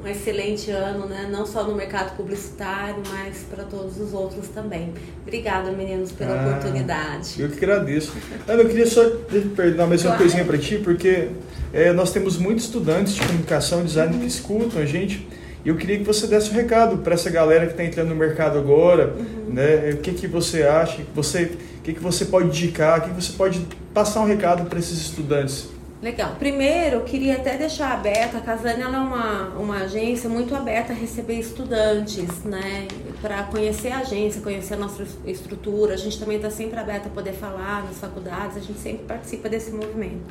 um 0.03 0.09
excelente 0.09 0.71
ano, 0.71 1.07
né? 1.07 1.29
Não 1.31 1.45
só 1.45 1.65
no 1.65 1.75
mercado 1.75 2.17
publicitário, 2.17 3.03
mas 3.11 3.45
para 3.51 3.65
todos 3.65 4.01
os 4.01 4.15
outros 4.15 4.49
também. 4.49 4.93
Obrigada, 5.23 5.71
meninos, 5.71 6.13
pela 6.13 6.35
ah, 6.35 6.49
oportunidade. 6.49 7.41
Eu 7.41 7.51
que 7.51 7.57
agradeço. 7.57 8.13
Ana, 8.49 8.63
eu 8.63 8.69
queria 8.69 8.87
só 8.87 9.05
perguntar 9.55 9.87
mais 9.87 10.03
uma 10.05 10.17
coisinha 10.17 10.45
para 10.45 10.57
ti, 10.57 10.81
porque 10.83 11.29
é, 11.73 11.93
nós 11.93 12.13
temos 12.13 12.39
muitos 12.39 12.65
estudantes 12.65 13.15
de 13.15 13.27
comunicação 13.27 13.83
e 13.83 13.85
design 13.85 14.19
que 14.19 14.27
escutam 14.27 14.81
a 14.81 14.87
gente. 14.87 15.27
E 15.65 15.69
eu 15.69 15.77
queria 15.77 15.99
que 15.99 16.05
você 16.05 16.27
desse 16.27 16.51
um 16.51 16.55
recado 16.55 16.99
para 16.99 17.15
essa 17.15 17.31
galera 17.31 17.67
que 17.67 17.73
está 17.73 17.85
entrando 17.85 18.11
no 18.11 18.17
mercado 18.17 18.59
agora, 18.59 19.15
uhum. 19.19 19.53
né? 19.55 19.91
O 19.95 19.97
que, 19.97 20.13
que 20.13 20.27
você 20.27 20.63
acha? 20.63 21.03
Você, 21.15 21.53
que, 21.85 21.93
que 21.93 22.01
você 22.01 22.25
pode 22.25 22.49
indicar? 22.49 22.99
O 22.99 23.03
que, 23.03 23.11
que 23.11 23.23
você 23.23 23.33
pode 23.35 23.61
passar 23.93 24.21
um 24.21 24.27
recado 24.27 24.69
para 24.69 24.79
esses 24.79 24.99
estudantes? 24.99 25.69
Legal. 26.03 26.35
Primeiro, 26.39 26.97
eu 26.97 27.01
queria 27.03 27.35
até 27.35 27.57
deixar 27.57 27.93
aberta, 27.93 28.39
a 28.39 28.41
Casane 28.41 28.83
é 28.83 28.87
uma, 28.87 29.49
uma 29.51 29.77
agência 29.77 30.29
muito 30.29 30.55
aberta 30.55 30.93
a 30.93 30.97
receber 30.97 31.39
estudantes, 31.39 32.43
né? 32.45 32.89
Para 33.21 33.45
conhecer 33.45 33.89
a 33.89 33.99
agência, 33.99 34.41
conhecer 34.41 34.75
a 34.75 34.77
nossa 34.79 35.05
estrutura. 35.27 35.95
A 35.95 35.97
gente 35.97 36.19
também 36.19 36.37
está 36.37 36.51
sempre 36.51 36.79
aberta 36.79 37.09
a 37.09 37.11
poder 37.11 37.33
falar 37.33 37.85
nas 37.85 37.99
faculdades, 37.99 38.57
a 38.57 38.61
gente 38.61 38.79
sempre 38.79 39.05
participa 39.05 39.49
desse 39.49 39.71
movimento. 39.71 40.25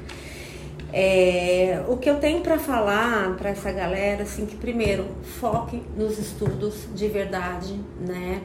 É, 0.91 1.83
o 1.87 1.97
que 1.97 2.07
eu 2.07 2.19
tenho 2.19 2.41
para 2.41 2.59
falar 2.59 3.35
para 3.35 3.49
essa 3.49 3.71
galera, 3.71 4.23
assim, 4.23 4.45
que 4.45 4.55
primeiro 4.55 5.07
foque 5.39 5.81
nos 5.97 6.19
estudos 6.19 6.87
de 6.93 7.07
verdade, 7.07 7.79
né? 7.99 8.41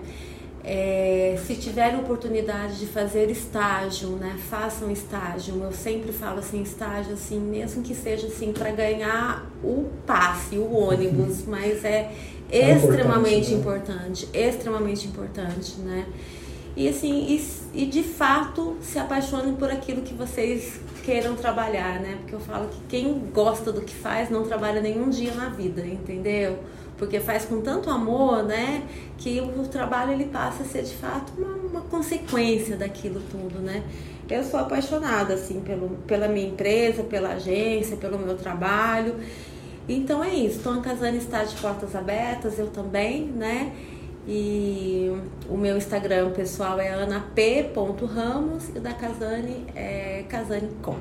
É, 0.70 1.38
se 1.46 1.54
tiverem 1.54 1.98
oportunidade 1.98 2.78
de 2.78 2.84
fazer 2.84 3.30
estágio, 3.30 4.10
né, 4.10 4.36
façam 4.50 4.90
estágio. 4.90 5.62
Eu 5.62 5.72
sempre 5.72 6.12
falo 6.12 6.40
assim, 6.40 6.60
estágio 6.60 7.14
assim, 7.14 7.40
mesmo 7.40 7.82
que 7.82 7.94
seja 7.94 8.26
assim 8.26 8.52
para 8.52 8.70
ganhar 8.70 9.50
o 9.64 9.86
passe, 10.06 10.58
o 10.58 10.70
ônibus, 10.70 11.46
mas 11.46 11.82
é, 11.86 12.12
é 12.50 12.76
extremamente 12.76 13.54
importante, 13.54 14.26
né? 14.26 14.28
importante, 14.28 14.28
extremamente 14.34 15.08
importante, 15.08 15.80
né? 15.80 16.06
E 16.76 16.86
assim, 16.86 17.26
e, 17.74 17.82
e 17.82 17.86
de 17.86 18.02
fato 18.02 18.76
se 18.82 18.98
apaixonem 18.98 19.54
por 19.54 19.70
aquilo 19.70 20.02
que 20.02 20.12
vocês 20.12 20.78
queiram 21.02 21.34
trabalhar, 21.34 21.98
né? 21.98 22.18
Porque 22.20 22.34
eu 22.34 22.40
falo 22.40 22.68
que 22.68 22.80
quem 22.90 23.18
gosta 23.32 23.72
do 23.72 23.80
que 23.80 23.94
faz 23.94 24.28
não 24.28 24.44
trabalha 24.44 24.82
nenhum 24.82 25.08
dia 25.08 25.32
na 25.32 25.48
vida, 25.48 25.80
entendeu? 25.80 26.58
Porque 26.98 27.20
faz 27.20 27.44
com 27.44 27.60
tanto 27.60 27.88
amor, 27.90 28.42
né? 28.42 28.82
Que 29.16 29.40
o 29.40 29.66
trabalho 29.68 30.12
ele 30.12 30.26
passa 30.26 30.62
a 30.62 30.66
ser 30.66 30.82
de 30.82 30.94
fato 30.94 31.32
uma, 31.38 31.54
uma 31.54 31.80
consequência 31.82 32.76
daquilo 32.76 33.20
tudo, 33.30 33.60
né? 33.60 33.84
Eu 34.28 34.44
sou 34.44 34.60
apaixonada, 34.60 35.34
assim, 35.34 35.60
pelo, 35.60 35.90
pela 36.06 36.28
minha 36.28 36.48
empresa, 36.48 37.02
pela 37.02 37.30
agência, 37.30 37.96
pelo 37.96 38.18
meu 38.18 38.36
trabalho. 38.36 39.14
Então 39.88 40.22
é 40.22 40.34
isso. 40.34 40.68
A 40.68 40.80
Casane 40.80 41.16
está 41.16 41.44
de 41.44 41.56
portas 41.56 41.96
abertas, 41.96 42.58
eu 42.58 42.66
também, 42.66 43.24
né? 43.24 43.72
E 44.26 45.10
o 45.48 45.56
meu 45.56 45.78
Instagram 45.78 46.30
pessoal 46.32 46.78
é 46.78 46.92
anap.ramos 46.92 48.68
e 48.68 48.80
da 48.80 48.92
Casane 48.92 49.64
é 49.74 50.24
casanecom. 50.28 50.98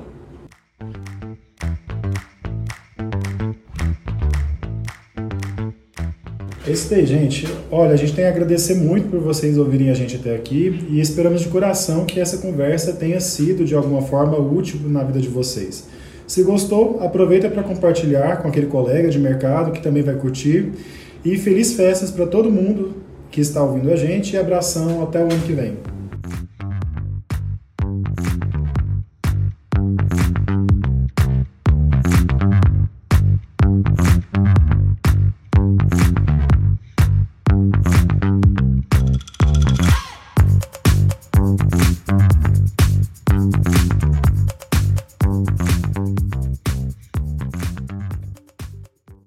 É 6.68 6.70
isso 6.70 6.92
aí, 6.92 7.06
gente. 7.06 7.48
Olha, 7.70 7.94
a 7.94 7.96
gente 7.96 8.12
tem 8.12 8.26
a 8.26 8.28
agradecer 8.28 8.74
muito 8.74 9.08
por 9.08 9.20
vocês 9.20 9.56
ouvirem 9.56 9.88
a 9.88 9.94
gente 9.94 10.16
até 10.16 10.34
aqui 10.34 10.86
e 10.90 11.00
esperamos 11.00 11.40
de 11.40 11.48
coração 11.48 12.04
que 12.04 12.20
essa 12.20 12.36
conversa 12.36 12.92
tenha 12.92 13.18
sido 13.20 13.64
de 13.64 13.74
alguma 13.74 14.02
forma 14.02 14.36
útil 14.36 14.78
na 14.84 15.02
vida 15.02 15.18
de 15.18 15.28
vocês. 15.28 15.88
Se 16.26 16.42
gostou, 16.42 17.02
aproveita 17.02 17.48
para 17.48 17.62
compartilhar 17.62 18.42
com 18.42 18.48
aquele 18.48 18.66
colega 18.66 19.08
de 19.08 19.18
mercado 19.18 19.72
que 19.72 19.82
também 19.82 20.02
vai 20.02 20.16
curtir. 20.16 20.72
E 21.24 21.38
feliz 21.38 21.72
festas 21.72 22.10
para 22.10 22.26
todo 22.26 22.50
mundo 22.50 22.96
que 23.30 23.40
está 23.40 23.64
ouvindo 23.64 23.90
a 23.90 23.96
gente 23.96 24.34
e 24.34 24.36
abração 24.36 25.02
até 25.02 25.20
o 25.20 25.22
ano 25.22 25.40
que 25.46 25.54
vem. 25.54 25.78